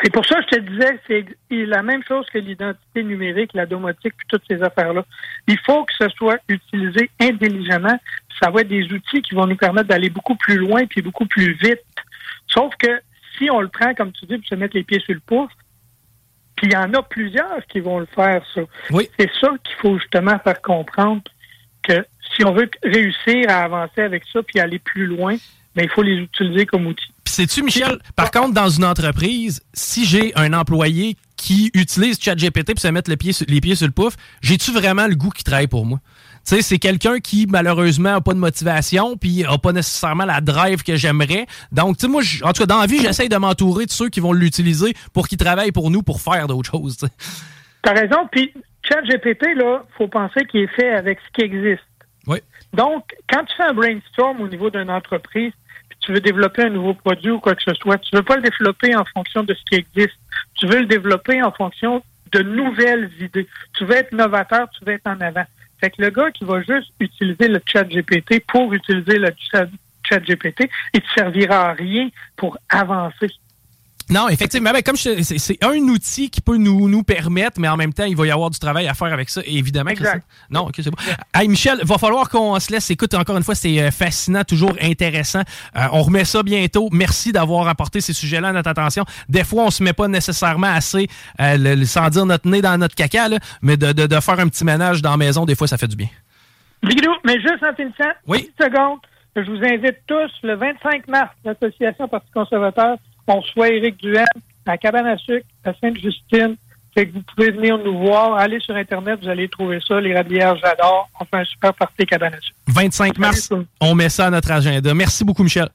C'est 0.03 0.13
pour 0.13 0.25
ça 0.25 0.37
que 0.37 0.45
je 0.53 0.57
te 0.57 0.61
disais, 0.61 1.01
c'est 1.09 1.27
la 1.67 1.83
même 1.83 2.03
chose 2.05 2.27
que 2.33 2.39
l'identité 2.39 3.03
numérique, 3.03 3.51
la 3.55 3.67
domotique, 3.67 4.15
puis 4.17 4.27
toutes 4.29 4.45
ces 4.49 4.63
affaires-là. 4.63 5.05
Il 5.49 5.59
faut 5.61 5.85
que 5.85 5.93
ce 5.99 6.09
soit 6.11 6.39
utilisé 6.49 7.11
intelligemment. 7.21 7.99
Ça 8.41 8.51
va 8.51 8.61
être 8.61 8.69
des 8.69 8.85
outils 8.93 9.23
qui 9.23 9.35
vont 9.35 9.47
nous 9.47 9.57
permettre 9.57 9.89
d'aller 9.89 10.11
beaucoup 10.11 10.37
plus 10.37 10.57
loin 10.57 10.87
puis 10.87 11.03
beaucoup 11.03 11.27
plus 11.27 11.53
vite. 11.55 11.83
Sauf 12.47 12.75
que 12.77 13.01
si 13.37 13.51
on 13.51 13.61
le 13.61 13.69
prend, 13.69 13.95
comme 13.95 14.13
tu 14.13 14.27
dis, 14.27 14.39
pour 14.39 14.47
se 14.47 14.55
mettre 14.55 14.77
les 14.77 14.85
pieds 14.85 15.01
sur 15.01 15.15
le 15.15 15.21
pouce, 15.21 15.53
puis 16.57 16.69
il 16.69 16.73
y 16.73 16.77
en 16.77 16.93
a 16.95 17.03
plusieurs 17.03 17.67
qui 17.67 17.81
vont 17.81 17.99
le 17.99 18.07
faire, 18.07 18.43
ça. 18.55 18.63
Oui. 18.91 19.09
C'est 19.19 19.31
ça 19.41 19.49
qu'il 19.63 19.77
faut 19.77 19.99
justement 19.99 20.39
faire 20.39 20.63
comprendre 20.63 21.23
que 21.83 22.07
si 22.35 22.45
on 22.45 22.53
veut 22.53 22.71
réussir 22.83 23.49
à 23.49 23.65
avancer 23.65 24.01
avec 24.01 24.25
ça 24.33 24.43
puis 24.43 24.59
aller 24.59 24.79
plus 24.79 25.07
loin, 25.07 25.37
mais 25.77 25.85
il 25.85 25.91
faut 25.91 26.03
les 26.03 26.17
utiliser 26.17 26.67
comme 26.67 26.87
outils. 26.87 27.13
Puis 27.25 27.35
sais-tu, 27.35 27.63
Michel, 27.63 27.99
par 28.17 28.31
contre, 28.31 28.55
dans 28.55 28.69
une 28.69 28.85
entreprise, 28.85 29.61
si 29.75 30.05
j'ai 30.07 30.33
un 30.37 30.53
employé 30.53 31.17
qui 31.37 31.71
utilise 31.75 32.21
ChatGPT 32.21 32.73
pour 32.73 32.81
se 32.81 32.89
mettre 32.89 33.11
les 33.11 33.17
pieds 33.17 33.75
sur 33.75 33.87
le 33.87 33.93
pouf, 33.93 34.17
j'ai-tu 34.41 34.73
vraiment 34.73 35.07
le 35.07 35.15
goût 35.15 35.31
qui 35.31 35.45
travaille 35.45 35.67
pour 35.67 35.85
moi? 35.85 36.01
Tu 36.49 36.55
sais, 36.55 36.63
c'est 36.63 36.79
quelqu'un 36.79 37.19
qui, 37.19 37.47
malheureusement, 37.49 38.13
n'a 38.13 38.21
pas 38.21 38.33
de 38.33 38.39
motivation, 38.39 39.17
puis 39.17 39.43
n'a 39.43 39.59
pas 39.59 39.73
nécessairement 39.73 40.25
la 40.25 40.41
drive 40.41 40.85
que 40.85 40.95
j'aimerais. 40.95 41.47
Donc, 41.73 41.99
tu 41.99 42.07
sais, 42.07 42.09
moi, 42.09 42.23
en 42.43 42.53
tout 42.53 42.63
cas, 42.63 42.67
dans 42.67 42.81
la 42.81 42.87
vie, 42.87 43.01
j'essaye 43.01 43.29
de 43.29 43.37
m'entourer 43.37 43.85
de 43.87 43.91
ceux 43.91 44.09
qui 44.09 44.21
vont 44.21 44.33
l'utiliser 44.33 44.95
pour 45.13 45.27
qu'ils 45.27 45.39
travaillent 45.39 45.73
pour 45.73 45.91
nous 45.91 46.03
pour 46.03 46.21
faire 46.21 46.47
d'autres 46.47 46.71
choses. 46.71 46.99
Tu 46.99 47.91
as 47.91 47.93
raison. 47.93 48.29
Puis, 48.31 48.53
ChatGPT, 48.89 49.57
là, 49.57 49.85
faut 49.99 50.07
penser 50.07 50.45
qu'il 50.45 50.61
est 50.61 50.75
fait 50.77 50.91
avec 50.91 51.19
ce 51.27 51.33
qui 51.33 51.45
existe. 51.45 51.83
Oui. 52.29 52.39
Donc, 52.73 53.05
quand 53.29 53.45
tu 53.45 53.57
fais 53.57 53.65
un 53.65 53.75
brainstorm 53.75 54.41
au 54.41 54.47
niveau 54.47 54.71
d'une 54.71 54.91
entreprise, 54.91 55.53
tu 56.01 56.13
veux 56.13 56.21
développer 56.21 56.63
un 56.63 56.71
nouveau 56.71 56.95
produit 56.95 57.31
ou 57.31 57.41
quoi 57.41 57.55
que 57.55 57.63
ce 57.63 57.75
soit, 57.75 57.99
tu 57.99 58.15
veux 58.15 58.23
pas 58.23 58.37
le 58.37 58.43
développer 58.43 58.95
en 58.95 59.05
fonction 59.05 59.43
de 59.43 59.55
ce 59.55 59.63
qui 59.65 59.75
existe. 59.75 60.19
Tu 60.55 60.67
veux 60.67 60.81
le 60.81 60.87
développer 60.87 61.43
en 61.43 61.51
fonction 61.51 62.03
de 62.33 62.43
nouvelles 62.43 63.11
idées. 63.21 63.49
Tu 63.75 63.85
veux 63.85 63.97
être 63.97 64.13
novateur, 64.13 64.69
tu 64.71 64.85
veux 64.85 64.93
être 64.93 65.07
en 65.07 65.21
avant. 65.21 65.45
Fait 65.81 65.91
que 65.91 66.03
le 66.03 66.11
gars 66.11 66.31
qui 66.31 66.45
va 66.45 66.63
juste 66.63 66.93
utiliser 67.01 67.49
le 67.49 67.61
chat 67.67 67.85
GPT 67.85 68.45
pour 68.47 68.73
utiliser 68.73 69.19
le 69.19 69.31
chat, 69.53 69.67
GPT, 70.21 70.71
il 70.95 71.01
te 71.01 71.13
servira 71.15 71.71
à 71.71 71.73
rien 71.73 72.09
pour 72.37 72.57
avancer. 72.69 73.29
Non, 74.09 74.29
effectivement, 74.29 74.71
ben, 74.71 74.83
comme 74.83 74.97
c'est 74.97 75.65
un 75.65 75.79
outil 75.79 76.31
qui 76.31 76.41
peut 76.41 76.57
nous, 76.57 76.89
nous 76.89 77.03
permettre, 77.03 77.59
mais 77.59 77.69
en 77.69 77.77
même 77.77 77.93
temps, 77.93 78.05
il 78.05 78.17
va 78.17 78.27
y 78.27 78.31
avoir 78.31 78.51
du 78.51 78.59
travail 78.59 78.87
à 78.87 78.95
faire 78.95 79.13
avec 79.13 79.29
ça, 79.29 79.41
évidemment. 79.45 79.91
Exact. 79.91 80.25
non, 80.49 80.63
ok, 80.69 80.75
c'est 80.77 80.91
bon. 80.91 80.97
Hey, 81.35 81.49
Michel, 81.49 81.81
va 81.83 81.99
falloir 81.99 82.29
qu'on 82.29 82.59
se 82.61 82.71
laisse. 82.71 82.89
Écoute, 82.91 83.15
encore 83.15 83.37
une 83.37 83.43
fois, 83.43 83.57
c'est 83.57 83.81
euh, 83.81 83.91
fascinant, 83.91 84.45
toujours 84.45 84.75
intéressant. 84.81 85.43
Euh, 85.77 85.87
on 85.93 86.03
remet 86.03 86.25
ça 86.25 86.45
bientôt. 86.45 86.89
Merci 86.93 87.33
d'avoir 87.33 87.67
apporté 87.67 88.01
ces 88.01 88.13
sujets-là 88.13 88.49
à 88.49 88.53
notre 88.53 88.71
attention. 88.71 89.05
Des 89.29 89.43
fois, 89.43 89.65
on 89.65 89.71
se 89.71 89.83
met 89.83 89.93
pas 89.93 90.07
nécessairement 90.07 90.69
assez, 90.69 91.09
euh, 91.41 91.85
sans 91.85 92.09
dire 92.09 92.27
notre 92.27 92.49
nez 92.49 92.63
dans 92.63 92.79
notre 92.79 92.95
caca, 92.95 93.29
là, 93.29 93.39
mais 93.61 93.77
de, 93.77 93.93
de, 93.93 94.07
de, 94.07 94.21
faire 94.21 94.39
un 94.39 94.49
petit 94.49 94.65
ménage 94.65 95.03
dans 95.03 95.11
la 95.11 95.17
maison, 95.17 95.45
des 95.45 95.57
fois, 95.57 95.67
ça 95.67 95.79
fait 95.79 95.89
du 95.89 95.97
bien. 95.97 96.09
Bigou, 96.85 97.13
mais 97.25 97.41
juste 97.41 97.65
en 97.69 97.75
finissant, 97.75 98.13
oui. 98.29 98.51
une 98.59 98.67
seconde, 98.67 98.99
je 99.35 99.43
vous 99.43 99.65
invite 99.65 99.99
tous 100.07 100.31
le 100.45 100.55
25 100.55 101.09
mars, 101.09 101.31
l'Association 101.45 102.07
Parti 102.07 102.31
conservateur 102.33 102.99
on 103.27 103.43
soit 103.43 103.71
Éric 103.71 103.99
Duhem 103.99 104.27
à 104.67 104.79
Cabane 104.79 105.07
à 105.07 105.17
Sucre, 105.17 105.47
à 105.65 105.73
Sainte-Justine. 105.81 106.57
Fait 106.95 107.07
que 107.07 107.13
vous 107.13 107.23
pouvez 107.23 107.51
venir 107.51 107.79
nous 107.79 107.99
voir. 107.99 108.35
Allez 108.35 108.59
sur 108.61 108.75
Internet, 108.75 109.21
vous 109.23 109.29
allez 109.29 109.49
trouver 109.49 109.81
ça. 109.87 110.01
Les 110.01 110.15
Rabières, 110.15 110.57
j'adore. 110.57 111.09
On 111.21 111.25
fait 111.25 111.37
un 111.37 111.45
super 111.45 111.75
party 111.75 112.07
cabane 112.07 112.35
à 112.35 112.39
25 112.69 113.19
mars, 113.19 113.51
on 113.81 113.95
met 113.95 114.09
ça 114.09 114.27
à 114.27 114.31
notre 114.31 114.51
agenda. 114.51 114.95
Merci 114.95 115.25
beaucoup, 115.25 115.43
Michel. 115.43 115.69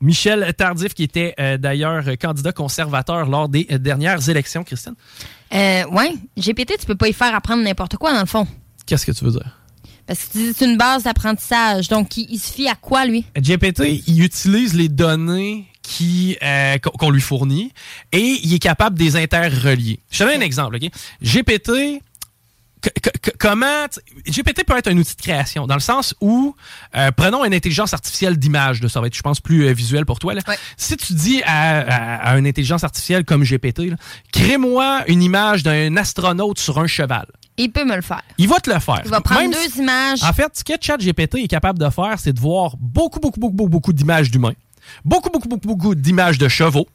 Michel 0.00 0.52
Tardif, 0.54 0.94
qui 0.94 1.04
était 1.04 1.34
euh, 1.38 1.56
d'ailleurs 1.56 2.04
candidat 2.20 2.52
conservateur 2.52 3.26
lors 3.26 3.48
des 3.48 3.66
euh, 3.70 3.78
dernières 3.78 4.28
élections, 4.28 4.64
Christine? 4.64 4.94
Euh, 5.54 5.84
oui. 5.92 6.20
GPT, 6.36 6.78
tu 6.78 6.86
peux 6.86 6.96
pas 6.96 7.08
y 7.08 7.12
faire 7.12 7.34
apprendre 7.34 7.62
n'importe 7.62 7.96
quoi, 7.96 8.12
dans 8.12 8.20
le 8.20 8.26
fond. 8.26 8.46
Qu'est-ce 8.86 9.06
que 9.06 9.12
tu 9.12 9.24
veux 9.24 9.30
dire? 9.30 9.56
Parce 10.06 10.24
que 10.24 10.52
c'est 10.52 10.64
une 10.64 10.76
base 10.76 11.04
d'apprentissage. 11.04 11.88
Donc, 11.88 12.16
il, 12.16 12.38
se 12.38 12.52
fie 12.52 12.68
à 12.68 12.74
quoi, 12.74 13.04
lui? 13.04 13.24
GPT, 13.36 14.02
il 14.06 14.24
utilise 14.24 14.74
les 14.74 14.88
données 14.88 15.66
qui 15.88 16.36
euh, 16.42 16.76
qu'on 16.78 17.08
lui 17.08 17.22
fournit 17.22 17.72
et 18.12 18.38
il 18.42 18.52
est 18.52 18.58
capable 18.58 18.98
de 18.98 19.04
les 19.04 19.16
interrelier. 19.16 20.00
Je 20.10 20.18
te 20.18 20.24
donne 20.24 20.42
un 20.42 20.44
exemple. 20.44 20.76
OK? 20.76 20.90
GPT, 21.22 22.02
comment 23.38 23.86
GPT 24.26 24.64
peut 24.66 24.76
être 24.76 24.88
un 24.88 24.96
outil 24.98 25.16
de 25.16 25.22
création 25.22 25.66
dans 25.66 25.74
le 25.74 25.80
sens 25.80 26.14
où 26.20 26.54
euh, 26.94 27.10
prenons 27.10 27.42
une 27.44 27.54
intelligence 27.54 27.94
artificielle 27.94 28.38
d'image 28.38 28.86
ça 28.86 29.00
va 29.00 29.08
être 29.08 29.16
je 29.16 29.22
pense 29.22 29.40
plus 29.40 29.66
euh, 29.66 29.72
visuel 29.72 30.06
pour 30.06 30.20
toi 30.20 30.34
si 30.76 30.96
tu 30.96 31.14
dis 31.14 31.42
à, 31.44 32.36
une 32.36 32.46
intelligence 32.46 32.84
artificielle 32.84 33.24
comme 33.24 33.42
GPT 33.42 33.94
crée-moi 34.32 35.02
une 35.08 35.22
image 35.22 35.64
d'un 35.64 35.96
astronaute 35.96 36.60
sur 36.60 36.78
un 36.78 36.86
cheval 36.86 37.26
il 37.60 37.72
peut 37.72 37.84
me 37.84 37.96
le 37.96 38.02
faire. 38.02 38.22
Il 38.38 38.46
va 38.46 38.60
te 38.60 38.70
le 38.70 38.78
faire. 38.78 39.02
Il 39.04 39.10
va 39.10 39.20
prendre 39.20 39.50
deux 39.50 39.80
images. 39.80 40.22
En 40.22 40.32
fait, 40.32 40.56
ce 40.56 40.62
que 40.62 40.74
ChatGPT 40.80 41.38
est 41.38 41.48
capable 41.48 41.78
de 41.80 41.90
faire, 41.90 42.14
c'est 42.18 42.32
de 42.32 42.38
voir 42.38 42.76
beaucoup, 42.78 43.18
beaucoup, 43.18 43.40
beaucoup, 43.40 43.56
beaucoup, 43.56 43.68
beaucoup 43.68 43.92
d'images 43.92 44.30
d'humains, 44.30 44.54
beaucoup, 45.04 45.30
beaucoup, 45.30 45.48
beaucoup, 45.48 45.68
beaucoup 45.68 45.94
d'images 45.94 46.38
de 46.38 46.48
chevaux. 46.48 46.86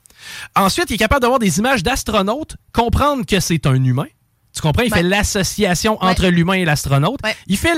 Ensuite, 0.56 0.90
il 0.90 0.94
est 0.94 0.98
capable 0.98 1.22
d'avoir 1.22 1.40
des 1.40 1.60
images 1.60 1.84
d'astronautes, 1.84 2.56
comprendre 2.72 3.26
que 3.26 3.40
c'est 3.40 3.66
un 3.66 3.84
humain, 3.84 4.08
tu 4.54 4.62
comprends? 4.62 4.84
Il 4.84 4.94
fait 4.94 5.04
l'association 5.04 5.98
entre 6.02 6.28
l'humain 6.28 6.54
et 6.54 6.66
l'astronaute. 6.66 7.20
Il 7.48 7.58
fait 7.58 7.74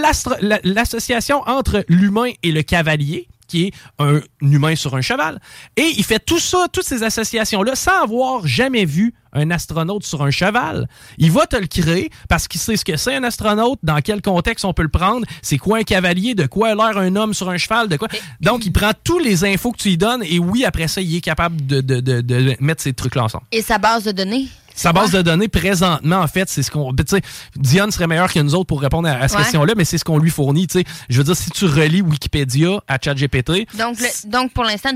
l'association 0.63 1.41
entre 1.47 1.85
l'humain 1.87 2.31
et 2.43 2.51
le 2.51 2.63
cavalier 2.63 3.29
qui 3.47 3.67
est 3.67 3.73
un 3.99 4.21
humain 4.41 4.75
sur 4.75 4.95
un 4.95 5.01
cheval. 5.01 5.39
Et 5.77 5.93
il 5.97 6.03
fait 6.03 6.19
tout 6.19 6.39
ça, 6.39 6.67
toutes 6.71 6.85
ces 6.85 7.03
associations-là, 7.03 7.75
sans 7.75 8.03
avoir 8.03 8.47
jamais 8.47 8.85
vu 8.85 9.13
un 9.35 9.51
astronaute 9.51 10.03
sur 10.03 10.23
un 10.23 10.31
cheval. 10.31 10.87
Il 11.17 11.31
va 11.31 11.45
te 11.45 11.55
le 11.55 11.67
créer 11.67 12.09
parce 12.29 12.47
qu'il 12.47 12.59
sait 12.59 12.77
ce 12.77 12.85
que 12.85 12.97
c'est 12.97 13.15
un 13.15 13.23
astronaute, 13.23 13.79
dans 13.83 13.99
quel 14.01 14.21
contexte 14.21 14.65
on 14.65 14.73
peut 14.73 14.83
le 14.83 14.89
prendre, 14.89 15.25
c'est 15.41 15.57
quoi 15.57 15.79
un 15.79 15.83
cavalier, 15.83 16.33
de 16.33 16.47
quoi 16.47 16.69
a 16.69 16.75
l'air 16.75 16.97
un 16.97 17.15
homme 17.15 17.33
sur 17.33 17.49
un 17.49 17.57
cheval, 17.57 17.87
de 17.87 17.97
quoi. 17.97 18.07
Donc, 18.41 18.65
il 18.65 18.71
prend 18.71 18.91
tous 19.03 19.19
les 19.19 19.45
infos 19.45 19.71
que 19.71 19.77
tu 19.77 19.89
lui 19.89 19.97
donnes 19.97 20.23
et 20.23 20.39
oui, 20.39 20.65
après 20.65 20.87
ça, 20.87 21.01
il 21.01 21.15
est 21.15 21.21
capable 21.21 21.65
de, 21.65 21.81
de 21.81 22.55
mettre 22.59 22.81
ces 22.81 22.93
trucs-là 22.93 23.25
ensemble. 23.25 23.45
Et 23.51 23.61
sa 23.61 23.77
base 23.77 24.03
de 24.05 24.11
données? 24.11 24.47
Sa 24.75 24.91
base 24.91 25.11
de 25.11 25.21
données, 25.21 25.47
présentement, 25.47 26.17
en 26.17 26.27
fait, 26.27 26.49
c'est 26.49 26.61
ce 26.61 26.69
qu'on. 26.69 26.93
Tu 26.93 27.03
sais, 27.07 27.21
Diane 27.55 27.91
serait 27.91 28.07
meilleure 28.07 28.31
que 28.31 28.39
nous 28.39 28.55
autres 28.55 28.67
pour 28.67 28.81
répondre 28.81 29.07
à, 29.07 29.27
cette 29.29 29.37
question-là, 29.39 29.73
mais 29.75 29.85
c'est 29.85 29.97
ce 29.97 30.03
qu'on 30.03 30.19
lui 30.19 30.29
fournit. 30.29 30.67
Tu 30.67 30.79
sais, 30.79 30.85
je 31.07 31.17
veux 31.17 31.23
dire, 31.23 31.35
si 31.35 31.49
tu 31.49 31.65
relis 31.65 32.01
Wikipédia 32.01 32.81
à 32.87 32.97
ChatGPT. 33.01 33.67
Donc, 33.77 33.97
donc, 34.25 34.51
pour 34.51 34.65
l'instant, 34.65 34.89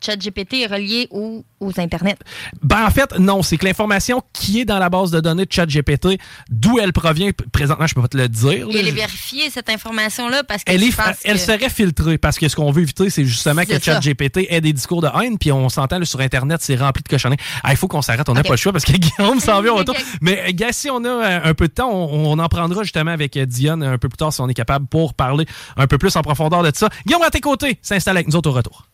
ChatGPT 0.00 0.54
est 0.54 0.66
relié 0.66 1.06
aux, 1.12 1.44
aux 1.60 1.80
Internet. 1.80 2.18
Ben, 2.62 2.84
en 2.84 2.90
fait, 2.90 3.18
non. 3.20 3.42
C'est 3.42 3.56
que 3.56 3.64
l'information 3.80 4.22
qui 4.32 4.60
est 4.60 4.64
dans 4.64 4.78
la 4.78 4.90
base 4.90 5.10
de 5.10 5.20
données 5.20 5.46
de 5.46 5.52
ChatGPT, 5.52 6.18
d'où 6.50 6.78
elle 6.78 6.92
provient, 6.92 7.30
présentement, 7.52 7.86
je 7.86 7.94
peux 7.94 8.02
pas 8.02 8.08
te 8.08 8.16
le 8.18 8.28
dire. 8.28 8.68
elle 8.70 8.88
est 8.88 8.90
vérifiée, 8.90 9.48
cette 9.50 9.70
information-là, 9.70 10.44
parce 10.44 10.64
que. 10.64 10.72
Elle, 10.72 10.82
est, 10.82 10.92
elle 11.24 11.40
serait 11.40 11.70
filtrée, 11.70 12.18
parce 12.18 12.38
que 12.38 12.48
ce 12.48 12.56
qu'on 12.56 12.70
veut 12.70 12.82
éviter, 12.82 13.08
c'est 13.08 13.24
justement 13.24 13.64
que 13.64 13.78
ChatGPT 13.80 14.46
ait 14.50 14.60
des 14.60 14.72
discours 14.72 15.00
de 15.00 15.08
haine, 15.20 15.38
puis 15.38 15.50
on 15.50 15.68
s'entend 15.68 16.04
sur 16.04 16.20
Internet, 16.20 16.60
c'est 16.62 16.76
rempli 16.76 17.02
de 17.02 17.08
cochonneries. 17.08 17.40
Ah, 17.64 17.72
il 17.72 17.76
faut 17.76 17.88
qu'on 17.88 18.02
s'arrête, 18.02 18.28
on 18.28 18.34
n'a 18.34 18.42
pas 18.42 18.50
le 18.50 18.56
choix, 18.56 18.72
parce 18.72 18.84
que 18.84 18.92
on 19.18 19.40
s'en 19.40 19.62
vient 19.62 19.72
autour. 19.72 19.94
Mais 20.20 20.52
gars, 20.52 20.72
si 20.72 20.90
on 20.90 21.02
a 21.04 21.08
euh, 21.08 21.40
un 21.44 21.54
peu 21.54 21.68
de 21.68 21.72
temps, 21.72 21.90
on, 21.90 22.38
en 22.38 22.48
prendra 22.48 22.82
justement 22.82 23.10
avec 23.10 23.36
euh, 23.36 23.46
Diane 23.46 23.82
un 23.82 23.98
peu 23.98 24.08
plus 24.08 24.16
tard 24.16 24.32
si 24.32 24.40
on 24.40 24.48
est 24.48 24.54
capable 24.54 24.86
pour 24.86 25.14
parler 25.14 25.46
un 25.76 25.86
peu 25.86 25.98
plus 25.98 26.14
en 26.16 26.22
profondeur 26.22 26.62
de 26.62 26.70
ça. 26.74 26.88
Guillaume, 27.06 27.22
à 27.22 27.30
tes 27.30 27.40
côtés, 27.40 27.78
s'installe 27.82 28.16
avec 28.16 28.28
nous 28.28 28.36
autres 28.36 28.50
au 28.50 28.52
retour. 28.52 28.89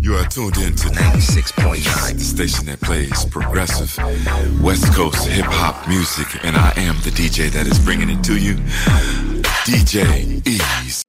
You 0.00 0.14
are 0.14 0.26
tuned 0.26 0.56
in 0.58 0.74
to 0.76 0.88
96.9, 0.88 2.12
the 2.12 2.20
station 2.20 2.66
that 2.66 2.80
plays 2.80 3.24
progressive 3.26 3.96
West 4.62 4.92
Coast 4.92 5.26
hip 5.26 5.46
hop 5.48 5.88
music, 5.88 6.44
and 6.44 6.56
I 6.56 6.72
am 6.76 6.96
the 6.96 7.10
DJ 7.10 7.50
that 7.50 7.66
is 7.66 7.78
bringing 7.78 8.10
it 8.10 8.22
to 8.24 8.38
you, 8.38 8.54
DJ 9.64 10.46
Ease. 10.46 11.02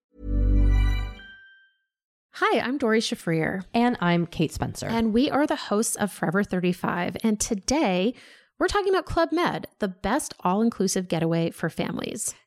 Hi, 2.39 2.59
I'm 2.59 2.77
Dory 2.77 2.99
Shafrir. 2.99 3.63
And 3.73 3.97
I'm 4.01 4.25
Kate 4.25 4.51
Spencer. 4.51 4.87
And 4.87 5.13
we 5.13 5.31
are 5.31 5.47
the 5.47 5.55
hosts 5.55 5.95
of 5.95 6.11
Forever 6.11 6.43
35. 6.43 7.15
And 7.23 7.39
today, 7.39 8.13
we're 8.59 8.67
talking 8.67 8.93
about 8.93 9.05
Club 9.05 9.29
Med, 9.31 9.67
the 9.79 9.87
best 9.87 10.33
all 10.41 10.61
inclusive 10.61 11.07
getaway 11.07 11.51
for 11.51 11.69
families. 11.69 12.35